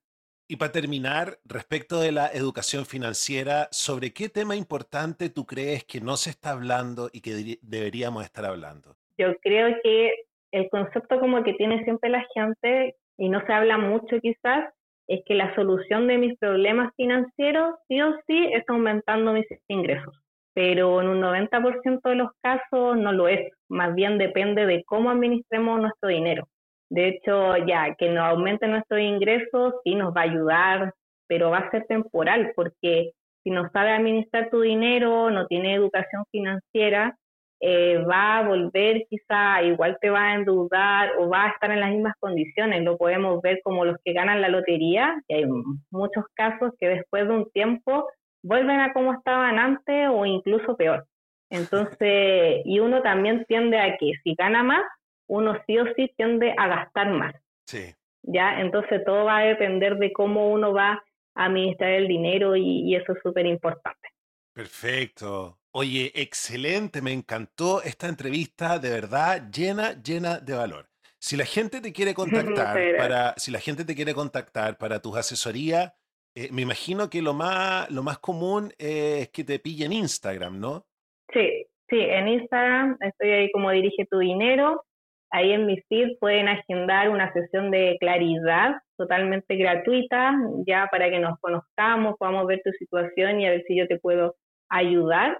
Y 0.51 0.55
para 0.55 0.71
terminar, 0.71 1.37
respecto 1.45 1.99
de 1.99 2.11
la 2.11 2.27
educación 2.27 2.85
financiera, 2.85 3.67
¿sobre 3.71 4.13
qué 4.13 4.29
tema 4.29 4.55
importante 4.55 5.29
tú 5.29 5.45
crees 5.45 5.83
que 5.83 6.01
no 6.01 6.17
se 6.17 6.31
está 6.31 6.51
hablando 6.51 7.09
y 7.13 7.21
que 7.21 7.59
deberíamos 7.61 8.23
estar 8.23 8.45
hablando? 8.45 8.95
Yo 9.17 9.35
creo 9.41 9.75
que 9.83 10.11
el 10.51 10.67
concepto 10.71 11.19
como 11.19 11.43
que 11.43 11.53
tiene 11.53 11.83
siempre 11.83 12.09
la 12.09 12.25
gente, 12.33 12.95
y 13.17 13.29
no 13.29 13.45
se 13.45 13.53
habla 13.53 13.77
mucho 13.77 14.19
quizás, 14.19 14.73
es 15.09 15.21
que 15.25 15.33
la 15.33 15.53
solución 15.55 16.07
de 16.07 16.19
mis 16.19 16.37
problemas 16.37 16.93
financieros 16.95 17.75
sí 17.87 17.99
o 17.99 18.15
sí 18.27 18.47
es 18.53 18.63
aumentando 18.69 19.33
mis 19.33 19.47
ingresos, 19.67 20.15
pero 20.53 21.01
en 21.01 21.07
un 21.07 21.19
90% 21.19 22.09
de 22.09 22.15
los 22.15 22.29
casos 22.43 22.95
no 22.95 23.11
lo 23.11 23.27
es, 23.27 23.51
más 23.69 23.95
bien 23.95 24.19
depende 24.19 24.67
de 24.67 24.83
cómo 24.85 25.09
administremos 25.09 25.81
nuestro 25.81 26.09
dinero. 26.09 26.47
De 26.91 27.07
hecho, 27.07 27.57
ya 27.65 27.95
que 27.95 28.09
nos 28.09 28.23
aumente 28.23 28.67
nuestros 28.67 29.01
ingresos 29.01 29.73
sí 29.83 29.95
nos 29.95 30.15
va 30.15 30.21
a 30.21 30.25
ayudar, 30.25 30.93
pero 31.27 31.49
va 31.49 31.57
a 31.57 31.71
ser 31.71 31.85
temporal 31.87 32.53
porque 32.55 33.11
si 33.43 33.49
no 33.49 33.67
sabe 33.71 33.89
administrar 33.91 34.51
tu 34.51 34.61
dinero, 34.61 35.31
no 35.31 35.47
tiene 35.47 35.73
educación 35.73 36.23
financiera, 36.31 37.17
eh, 37.61 37.97
va 38.09 38.37
a 38.37 38.47
volver 38.47 39.05
quizá, 39.09 39.61
igual 39.63 39.97
te 39.99 40.09
va 40.09 40.31
a 40.31 40.35
endeudar 40.35 41.11
o 41.17 41.29
va 41.29 41.45
a 41.45 41.49
estar 41.49 41.71
en 41.71 41.79
las 41.81 41.91
mismas 41.91 42.15
condiciones. 42.19 42.83
Lo 42.83 42.97
podemos 42.97 43.41
ver 43.41 43.59
como 43.63 43.85
los 43.85 43.97
que 44.03 44.13
ganan 44.13 44.41
la 44.41 44.49
lotería, 44.49 45.21
y 45.27 45.33
hay 45.33 45.45
muchos 45.91 46.25
casos 46.33 46.71
que 46.79 46.87
después 46.87 47.27
de 47.27 47.33
un 47.33 47.51
tiempo 47.51 48.07
vuelven 48.41 48.79
a 48.79 48.93
como 48.93 49.13
estaban 49.13 49.59
antes 49.59 50.09
o 50.09 50.25
incluso 50.25 50.75
peor. 50.77 51.05
Entonces, 51.49 52.61
y 52.65 52.79
uno 52.79 53.01
también 53.01 53.45
tiende 53.47 53.79
a 53.79 53.97
que 53.97 54.11
si 54.23 54.35
gana 54.35 54.63
más, 54.63 54.83
uno 55.27 55.55
sí 55.65 55.77
o 55.77 55.85
sí 55.95 56.11
tiende 56.15 56.53
a 56.57 56.67
gastar 56.67 57.09
más. 57.11 57.35
Sí. 57.65 57.93
¿Ya? 58.23 58.61
Entonces 58.61 59.03
todo 59.05 59.25
va 59.25 59.39
a 59.39 59.45
depender 59.45 59.97
de 59.97 60.11
cómo 60.11 60.49
uno 60.49 60.73
va 60.73 61.03
a 61.35 61.45
administrar 61.45 61.91
el 61.91 62.07
dinero 62.07 62.55
y, 62.55 62.95
eso 62.95 63.13
es 63.13 63.19
súper 63.23 63.45
importante. 63.45 64.09
Perfecto. 64.53 65.58
Oye, 65.71 66.11
excelente, 66.15 67.01
me 67.01 67.13
encantó 67.13 67.83
esta 67.83 68.07
entrevista, 68.07 68.79
de 68.79 68.89
verdad, 68.89 69.51
llena, 69.51 70.01
llena 70.01 70.39
de 70.39 70.55
valor. 70.55 70.89
Si 71.19 71.37
la 71.37 71.45
gente 71.45 71.79
te 71.79 71.93
quiere 71.93 72.13
contactar 72.15 72.97
para, 72.97 73.33
si 73.37 73.51
la 73.51 73.59
gente 73.59 73.85
te 73.85 73.95
quiere 73.95 74.13
contactar 74.13 74.77
para 74.77 74.99
tus 74.99 75.15
asesorías, 75.15 75.93
eh, 76.35 76.49
me 76.51 76.61
imagino 76.61 77.09
que 77.09 77.21
lo 77.21 77.33
más, 77.33 77.89
lo 77.91 78.01
más 78.01 78.19
común 78.19 78.71
es 78.77 79.29
que 79.29 79.43
te 79.43 79.59
pillen 79.59 79.93
Instagram, 79.93 80.59
¿no? 80.59 80.85
Sí, 81.33 81.65
sí, 81.89 81.99
en 81.99 82.27
Instagram 82.27 82.97
estoy 83.01 83.29
ahí 83.29 83.51
como 83.51 83.71
dirige 83.71 84.05
tu 84.09 84.19
dinero. 84.19 84.83
Ahí 85.31 85.51
en 85.51 85.67
mi 85.67 85.79
feed 85.89 86.17
pueden 86.19 86.47
agendar 86.47 87.09
una 87.09 87.31
sesión 87.33 87.69
de 87.69 87.97
claridad 87.99 88.81
totalmente 88.97 89.55
gratuita, 89.55 90.35
ya 90.65 90.87
para 90.91 91.09
que 91.11 91.19
nos 91.19 91.39
conozcamos, 91.39 92.15
podamos 92.17 92.47
ver 92.47 92.61
tu 92.63 92.71
situación 92.71 93.39
y 93.39 93.45
a 93.45 93.51
ver 93.51 93.63
si 93.67 93.77
yo 93.77 93.87
te 93.87 93.99
puedo 93.99 94.35
ayudar. 94.69 95.39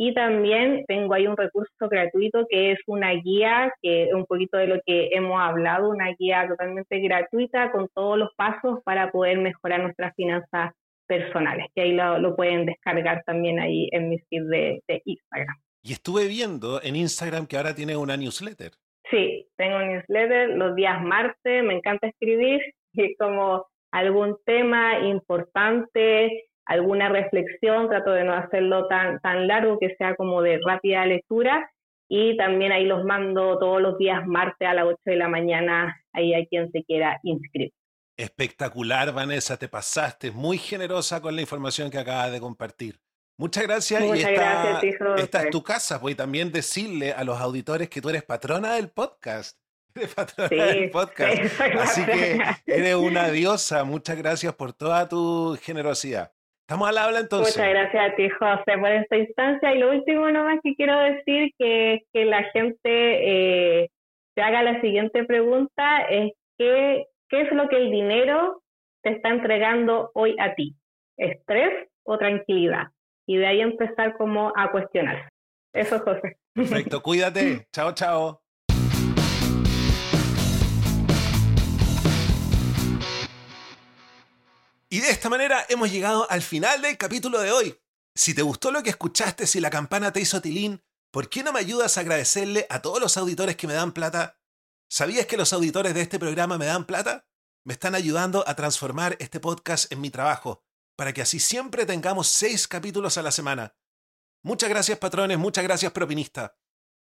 Y 0.00 0.14
también 0.14 0.84
tengo 0.86 1.12
ahí 1.12 1.26
un 1.26 1.36
recurso 1.36 1.88
gratuito 1.90 2.46
que 2.48 2.70
es 2.70 2.78
una 2.86 3.10
guía, 3.14 3.74
que 3.82 4.04
es 4.04 4.14
un 4.14 4.26
poquito 4.26 4.56
de 4.56 4.68
lo 4.68 4.80
que 4.86 5.08
hemos 5.10 5.40
hablado, 5.40 5.90
una 5.90 6.14
guía 6.16 6.46
totalmente 6.46 7.00
gratuita 7.00 7.72
con 7.72 7.88
todos 7.92 8.16
los 8.16 8.30
pasos 8.36 8.78
para 8.84 9.10
poder 9.10 9.38
mejorar 9.38 9.82
nuestras 9.82 10.14
finanzas 10.14 10.72
personales, 11.08 11.66
que 11.74 11.82
ahí 11.82 11.92
lo, 11.94 12.36
pueden 12.36 12.64
descargar 12.64 13.24
también 13.26 13.58
ahí 13.58 13.88
en 13.90 14.10
mi 14.10 14.20
feed 14.30 14.44
de, 14.48 14.82
de 14.86 15.02
Instagram. 15.04 15.56
Y 15.82 15.94
estuve 15.94 16.28
viendo 16.28 16.80
en 16.80 16.94
Instagram 16.94 17.48
que 17.48 17.56
ahora 17.56 17.74
tiene 17.74 17.96
una 17.96 18.16
newsletter. 18.16 18.70
Sí, 19.10 19.48
tengo 19.56 19.78
un 19.78 19.88
newsletter 19.88 20.50
los 20.50 20.76
días 20.76 21.02
martes, 21.02 21.64
me 21.64 21.74
encanta 21.74 22.06
escribir, 22.06 22.60
y 22.92 23.16
como 23.16 23.66
algún 23.90 24.36
tema 24.46 25.00
importante, 25.00 26.47
alguna 26.68 27.08
reflexión, 27.08 27.88
trato 27.88 28.12
de 28.12 28.24
no 28.24 28.34
hacerlo 28.34 28.86
tan, 28.88 29.18
tan 29.20 29.48
largo, 29.48 29.78
que 29.78 29.96
sea 29.96 30.14
como 30.14 30.42
de 30.42 30.60
rápida 30.64 31.04
lectura, 31.06 31.70
y 32.08 32.36
también 32.36 32.72
ahí 32.72 32.84
los 32.84 33.04
mando 33.04 33.58
todos 33.58 33.82
los 33.82 33.98
días 33.98 34.26
martes 34.26 34.68
a 34.68 34.74
las 34.74 34.84
8 34.84 34.98
de 35.06 35.16
la 35.16 35.28
mañana, 35.28 36.00
ahí 36.12 36.34
a 36.34 36.46
quien 36.46 36.70
se 36.70 36.84
quiera 36.84 37.18
inscribir. 37.22 37.72
Espectacular, 38.16 39.12
Vanessa, 39.12 39.56
te 39.56 39.68
pasaste, 39.68 40.30
muy 40.30 40.58
generosa 40.58 41.20
con 41.22 41.34
la 41.34 41.40
información 41.40 41.90
que 41.90 41.98
acabas 41.98 42.32
de 42.32 42.40
compartir. 42.40 42.98
Muchas 43.38 43.62
gracias. 43.62 44.02
Muchas 44.02 44.30
y 44.30 44.34
esta, 44.34 44.62
gracias, 44.62 44.96
esta 45.18 45.42
es 45.44 45.50
tu 45.50 45.62
casa. 45.62 45.98
Voy 45.98 46.14
también 46.14 46.50
decirle 46.50 47.12
a 47.12 47.22
los 47.24 47.40
auditores 47.40 47.88
que 47.88 48.00
tú 48.00 48.10
eres 48.10 48.24
patrona 48.24 48.74
del 48.74 48.90
podcast. 48.90 49.58
Eres 49.94 50.14
patrona 50.14 50.66
del 50.66 50.90
podcast. 50.90 51.60
Así 51.80 52.04
que 52.04 52.40
eres 52.66 52.94
una 52.94 53.30
diosa. 53.30 53.84
Muchas 53.84 54.18
gracias 54.18 54.54
por 54.54 54.72
toda 54.72 55.08
tu 55.08 55.56
generosidad. 55.62 56.32
Estamos 56.68 56.88
al 56.88 56.98
habla 56.98 57.20
entonces. 57.20 57.56
Muchas 57.56 57.70
gracias 57.70 58.12
a 58.12 58.14
ti, 58.14 58.28
José, 58.28 58.78
por 58.78 58.92
esta 58.92 59.16
instancia. 59.16 59.74
Y 59.74 59.78
lo 59.78 59.90
último 59.90 60.30
nomás 60.30 60.60
que 60.62 60.74
quiero 60.74 60.98
decir 60.98 61.50
que, 61.58 62.02
que 62.12 62.24
la 62.26 62.44
gente 62.52 63.82
eh, 63.82 63.88
se 64.34 64.42
haga 64.42 64.62
la 64.62 64.80
siguiente 64.82 65.24
pregunta 65.24 66.02
es 66.02 66.32
que, 66.58 67.06
¿qué 67.30 67.40
es 67.40 67.52
lo 67.52 67.68
que 67.68 67.76
el 67.78 67.90
dinero 67.90 68.62
te 69.02 69.12
está 69.12 69.30
entregando 69.30 70.10
hoy 70.14 70.36
a 70.38 70.54
ti? 70.54 70.76
¿Estrés 71.16 71.88
o 72.04 72.18
tranquilidad? 72.18 72.88
y 73.28 73.36
de 73.36 73.46
ahí 73.46 73.60
empezar 73.60 74.16
como 74.16 74.52
a 74.56 74.70
cuestionar. 74.72 75.30
Eso 75.72 75.96
es 75.96 76.02
José. 76.02 76.38
Perfecto, 76.54 77.02
cuídate. 77.02 77.68
chao, 77.72 77.92
chao. 77.92 78.42
Y 84.90 85.00
de 85.00 85.10
esta 85.10 85.28
manera 85.28 85.66
hemos 85.68 85.90
llegado 85.90 86.30
al 86.30 86.40
final 86.40 86.80
del 86.80 86.96
capítulo 86.96 87.40
de 87.40 87.52
hoy. 87.52 87.78
Si 88.14 88.32
te 88.32 88.40
gustó 88.40 88.70
lo 88.70 88.82
que 88.82 88.90
escuchaste, 88.90 89.46
si 89.46 89.60
la 89.60 89.68
campana 89.68 90.12
te 90.12 90.20
hizo 90.20 90.40
tilín, 90.40 90.82
¿por 91.12 91.28
qué 91.28 91.42
no 91.42 91.52
me 91.52 91.60
ayudas 91.60 91.96
a 91.96 92.00
agradecerle 92.00 92.66
a 92.70 92.80
todos 92.80 92.98
los 92.98 93.18
auditores 93.18 93.56
que 93.56 93.66
me 93.66 93.74
dan 93.74 93.92
plata? 93.92 94.40
¿Sabías 94.90 95.26
que 95.26 95.36
los 95.36 95.52
auditores 95.52 95.92
de 95.92 96.00
este 96.00 96.18
programa 96.18 96.56
me 96.56 96.64
dan 96.64 96.86
plata? 96.86 97.28
Me 97.66 97.74
están 97.74 97.94
ayudando 97.94 98.48
a 98.48 98.56
transformar 98.56 99.16
este 99.20 99.40
podcast 99.40 99.92
en 99.92 100.00
mi 100.00 100.08
trabajo 100.08 100.64
para 100.96 101.12
que 101.12 101.20
así 101.20 101.38
siempre 101.38 101.84
tengamos 101.84 102.26
seis 102.26 102.66
capítulos 102.66 103.18
a 103.18 103.22
la 103.22 103.30
semana. 103.30 103.76
Muchas 104.42 104.70
gracias 104.70 104.98
patrones, 104.98 105.36
muchas 105.36 105.64
gracias 105.64 105.92
propinista. 105.92 106.56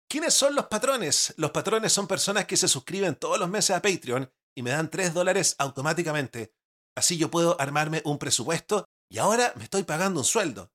¿Quiénes 0.08 0.34
son 0.34 0.56
los 0.56 0.68
patrones? 0.68 1.34
Los 1.36 1.52
patrones 1.52 1.92
son 1.92 2.08
personas 2.08 2.46
que 2.46 2.56
se 2.56 2.70
suscriben 2.70 3.16
todos 3.16 3.38
los 3.38 3.50
meses 3.50 3.76
a 3.76 3.82
Patreon 3.82 4.32
y 4.56 4.64
me 4.64 4.72
dan 4.72 4.90
3 4.90 5.14
dólares 5.14 5.56
automáticamente. 5.58 6.56
Así 6.96 7.18
yo 7.18 7.32
puedo 7.32 7.60
armarme 7.60 8.02
un 8.06 8.18
presupuesto 8.18 8.86
y 9.10 9.18
ahora 9.18 9.54
me 9.56 9.64
estoy 9.64 9.84
pagando 9.84 10.20
un 10.20 10.26
sueldo. 10.26 10.72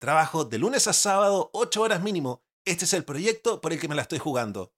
Trabajo 0.00 0.44
de 0.44 0.58
lunes 0.58 0.86
a 0.86 0.92
sábado, 0.92 1.50
8 1.52 1.82
horas 1.82 2.02
mínimo. 2.02 2.42
Este 2.64 2.84
es 2.84 2.92
el 2.92 3.04
proyecto 3.04 3.60
por 3.60 3.72
el 3.72 3.80
que 3.80 3.88
me 3.88 3.94
la 3.94 4.02
estoy 4.02 4.18
jugando. 4.18 4.72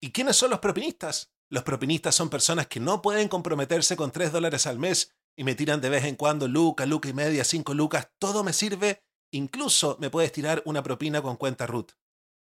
¿Y 0.00 0.12
quiénes 0.12 0.36
son 0.36 0.50
los 0.50 0.60
propinistas? 0.60 1.32
Los 1.50 1.62
propinistas 1.62 2.14
son 2.14 2.30
personas 2.30 2.66
que 2.66 2.80
no 2.80 3.02
pueden 3.02 3.28
comprometerse 3.28 3.96
con 3.96 4.10
3 4.10 4.32
dólares 4.32 4.66
al 4.66 4.78
mes 4.78 5.14
y 5.36 5.44
me 5.44 5.54
tiran 5.54 5.80
de 5.80 5.90
vez 5.90 6.04
en 6.04 6.16
cuando 6.16 6.48
lucas, 6.48 6.88
lucas 6.88 7.10
y 7.10 7.14
media, 7.14 7.44
cinco 7.44 7.74
lucas, 7.74 8.10
todo 8.18 8.42
me 8.42 8.52
sirve, 8.52 9.02
incluso 9.30 9.96
me 10.00 10.10
puedes 10.10 10.32
tirar 10.32 10.62
una 10.64 10.82
propina 10.82 11.20
con 11.20 11.36
cuenta 11.36 11.66
root. 11.66 11.92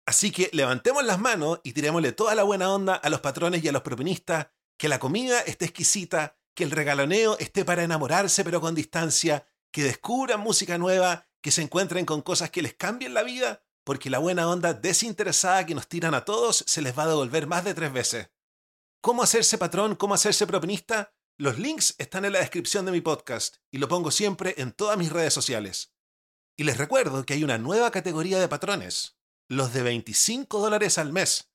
Así 0.05 0.31
que 0.31 0.49
levantemos 0.51 1.05
las 1.05 1.19
manos 1.19 1.61
y 1.63 1.73
tirémosle 1.73 2.11
toda 2.11 2.33
la 2.33 2.43
buena 2.43 2.73
onda 2.73 2.95
a 2.95 3.09
los 3.09 3.21
patrones 3.21 3.63
y 3.63 3.67
a 3.67 3.71
los 3.71 3.83
propinistas, 3.83 4.47
que 4.79 4.89
la 4.89 4.99
comida 4.99 5.41
esté 5.41 5.65
exquisita, 5.65 6.39
que 6.53 6.63
el 6.63 6.71
regaloneo 6.71 7.37
esté 7.39 7.65
para 7.65 7.83
enamorarse 7.83 8.43
pero 8.43 8.61
con 8.61 8.75
distancia, 8.75 9.47
que 9.71 9.83
descubran 9.83 10.39
música 10.39 10.77
nueva, 10.77 11.27
que 11.41 11.51
se 11.51 11.61
encuentren 11.61 12.05
con 12.05 12.21
cosas 12.21 12.49
que 12.51 12.61
les 12.61 12.73
cambien 12.73 13.13
la 13.13 13.23
vida, 13.23 13.63
porque 13.83 14.09
la 14.09 14.19
buena 14.19 14.47
onda 14.47 14.73
desinteresada 14.73 15.65
que 15.65 15.75
nos 15.75 15.87
tiran 15.87 16.13
a 16.13 16.25
todos 16.25 16.63
se 16.67 16.81
les 16.81 16.97
va 16.97 17.03
a 17.03 17.09
devolver 17.09 17.47
más 17.47 17.63
de 17.63 17.73
tres 17.73 17.91
veces. 17.91 18.29
¿Cómo 19.01 19.23
hacerse 19.23 19.57
patrón? 19.57 19.95
¿Cómo 19.95 20.13
hacerse 20.13 20.45
propinista? 20.45 21.13
Los 21.37 21.57
links 21.57 21.95
están 21.97 22.25
en 22.25 22.33
la 22.33 22.39
descripción 22.39 22.85
de 22.85 22.91
mi 22.91 23.01
podcast 23.01 23.55
y 23.71 23.79
lo 23.79 23.87
pongo 23.87 24.11
siempre 24.11 24.53
en 24.57 24.71
todas 24.71 24.97
mis 24.97 25.11
redes 25.11 25.33
sociales. 25.33 25.95
Y 26.55 26.63
les 26.63 26.77
recuerdo 26.77 27.25
que 27.25 27.33
hay 27.33 27.43
una 27.43 27.57
nueva 27.57 27.89
categoría 27.89 28.39
de 28.39 28.47
patrones, 28.47 29.17
los 29.47 29.73
de 29.73 29.81
25 29.81 30.59
dólares 30.59 30.99
al 30.99 31.11
mes. 31.11 31.50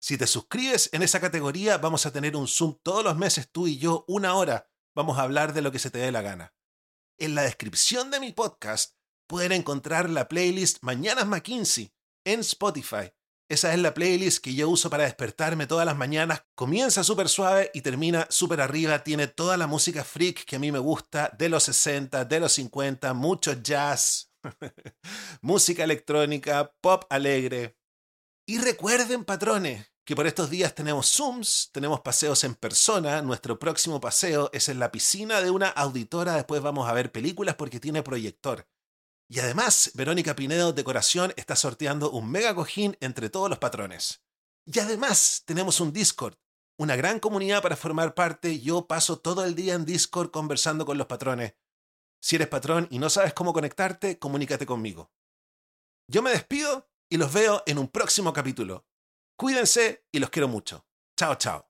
Si 0.00 0.16
te 0.16 0.26
suscribes 0.26 0.90
en 0.92 1.02
esa 1.02 1.20
categoría 1.20 1.78
vamos 1.78 2.06
a 2.06 2.12
tener 2.12 2.36
un 2.36 2.48
Zoom 2.48 2.78
todos 2.82 3.04
los 3.04 3.16
meses 3.16 3.50
tú 3.50 3.66
y 3.66 3.78
yo, 3.78 4.04
una 4.08 4.34
hora. 4.34 4.68
Vamos 4.94 5.18
a 5.18 5.22
hablar 5.22 5.52
de 5.52 5.62
lo 5.62 5.72
que 5.72 5.78
se 5.78 5.90
te 5.90 5.98
dé 5.98 6.12
la 6.12 6.22
gana. 6.22 6.54
En 7.18 7.34
la 7.34 7.42
descripción 7.42 8.10
de 8.10 8.20
mi 8.20 8.32
podcast 8.32 8.96
pueden 9.26 9.52
encontrar 9.52 10.08
la 10.08 10.28
playlist 10.28 10.78
Mañanas 10.82 11.26
McKinsey 11.26 11.92
en 12.24 12.40
Spotify 12.40 13.12
esa 13.50 13.72
es 13.72 13.78
la 13.78 13.94
playlist 13.94 14.44
que 14.44 14.54
yo 14.54 14.68
uso 14.68 14.90
para 14.90 15.04
despertarme 15.04 15.66
todas 15.66 15.86
las 15.86 15.96
mañanas. 15.96 16.44
Comienza 16.54 17.02
súper 17.02 17.30
suave 17.30 17.70
y 17.72 17.80
termina 17.80 18.26
súper 18.28 18.60
arriba. 18.60 19.02
Tiene 19.02 19.26
toda 19.26 19.56
la 19.56 19.66
música 19.66 20.04
freak 20.04 20.44
que 20.44 20.56
a 20.56 20.58
mí 20.58 20.70
me 20.70 20.78
gusta, 20.78 21.34
de 21.38 21.48
los 21.48 21.62
60, 21.62 22.26
de 22.26 22.40
los 22.40 22.52
50, 22.52 23.14
mucho 23.14 23.54
jazz, 23.54 24.34
música 25.40 25.84
electrónica, 25.84 26.74
pop 26.82 27.04
alegre. 27.08 27.77
Y 28.50 28.56
recuerden, 28.56 29.26
patrones, 29.26 29.92
que 30.06 30.16
por 30.16 30.26
estos 30.26 30.48
días 30.48 30.74
tenemos 30.74 31.14
Zooms, 31.14 31.68
tenemos 31.70 32.00
paseos 32.00 32.44
en 32.44 32.54
persona. 32.54 33.20
Nuestro 33.20 33.58
próximo 33.58 34.00
paseo 34.00 34.48
es 34.54 34.70
en 34.70 34.78
la 34.78 34.90
piscina 34.90 35.42
de 35.42 35.50
una 35.50 35.68
auditora. 35.68 36.32
Después 36.32 36.62
vamos 36.62 36.88
a 36.88 36.94
ver 36.94 37.12
películas 37.12 37.56
porque 37.56 37.78
tiene 37.78 38.02
proyector. 38.02 38.66
Y 39.28 39.40
además, 39.40 39.90
Verónica 39.92 40.34
Pinedo 40.34 40.72
Decoración 40.72 41.34
está 41.36 41.56
sorteando 41.56 42.10
un 42.10 42.30
mega 42.30 42.54
cojín 42.54 42.96
entre 43.00 43.28
todos 43.28 43.50
los 43.50 43.58
patrones. 43.58 44.24
Y 44.64 44.78
además, 44.78 45.42
tenemos 45.44 45.78
un 45.78 45.92
Discord, 45.92 46.38
una 46.78 46.96
gran 46.96 47.20
comunidad 47.20 47.60
para 47.60 47.76
formar 47.76 48.14
parte. 48.14 48.60
Yo 48.60 48.86
paso 48.86 49.18
todo 49.18 49.44
el 49.44 49.54
día 49.54 49.74
en 49.74 49.84
Discord 49.84 50.30
conversando 50.30 50.86
con 50.86 50.96
los 50.96 51.06
patrones. 51.06 51.52
Si 52.22 52.36
eres 52.36 52.48
patrón 52.48 52.88
y 52.90 52.98
no 52.98 53.10
sabes 53.10 53.34
cómo 53.34 53.52
conectarte, 53.52 54.18
comunícate 54.18 54.64
conmigo. 54.64 55.12
Yo 56.10 56.22
me 56.22 56.30
despido 56.30 56.87
y 57.10 57.16
los 57.16 57.32
veo 57.32 57.62
en 57.66 57.78
un 57.78 57.88
próximo 57.88 58.32
capítulo. 58.32 58.86
Cuídense 59.36 60.06
y 60.12 60.18
los 60.18 60.30
quiero 60.30 60.48
mucho. 60.48 60.86
Chao, 61.16 61.36
chao. 61.36 61.67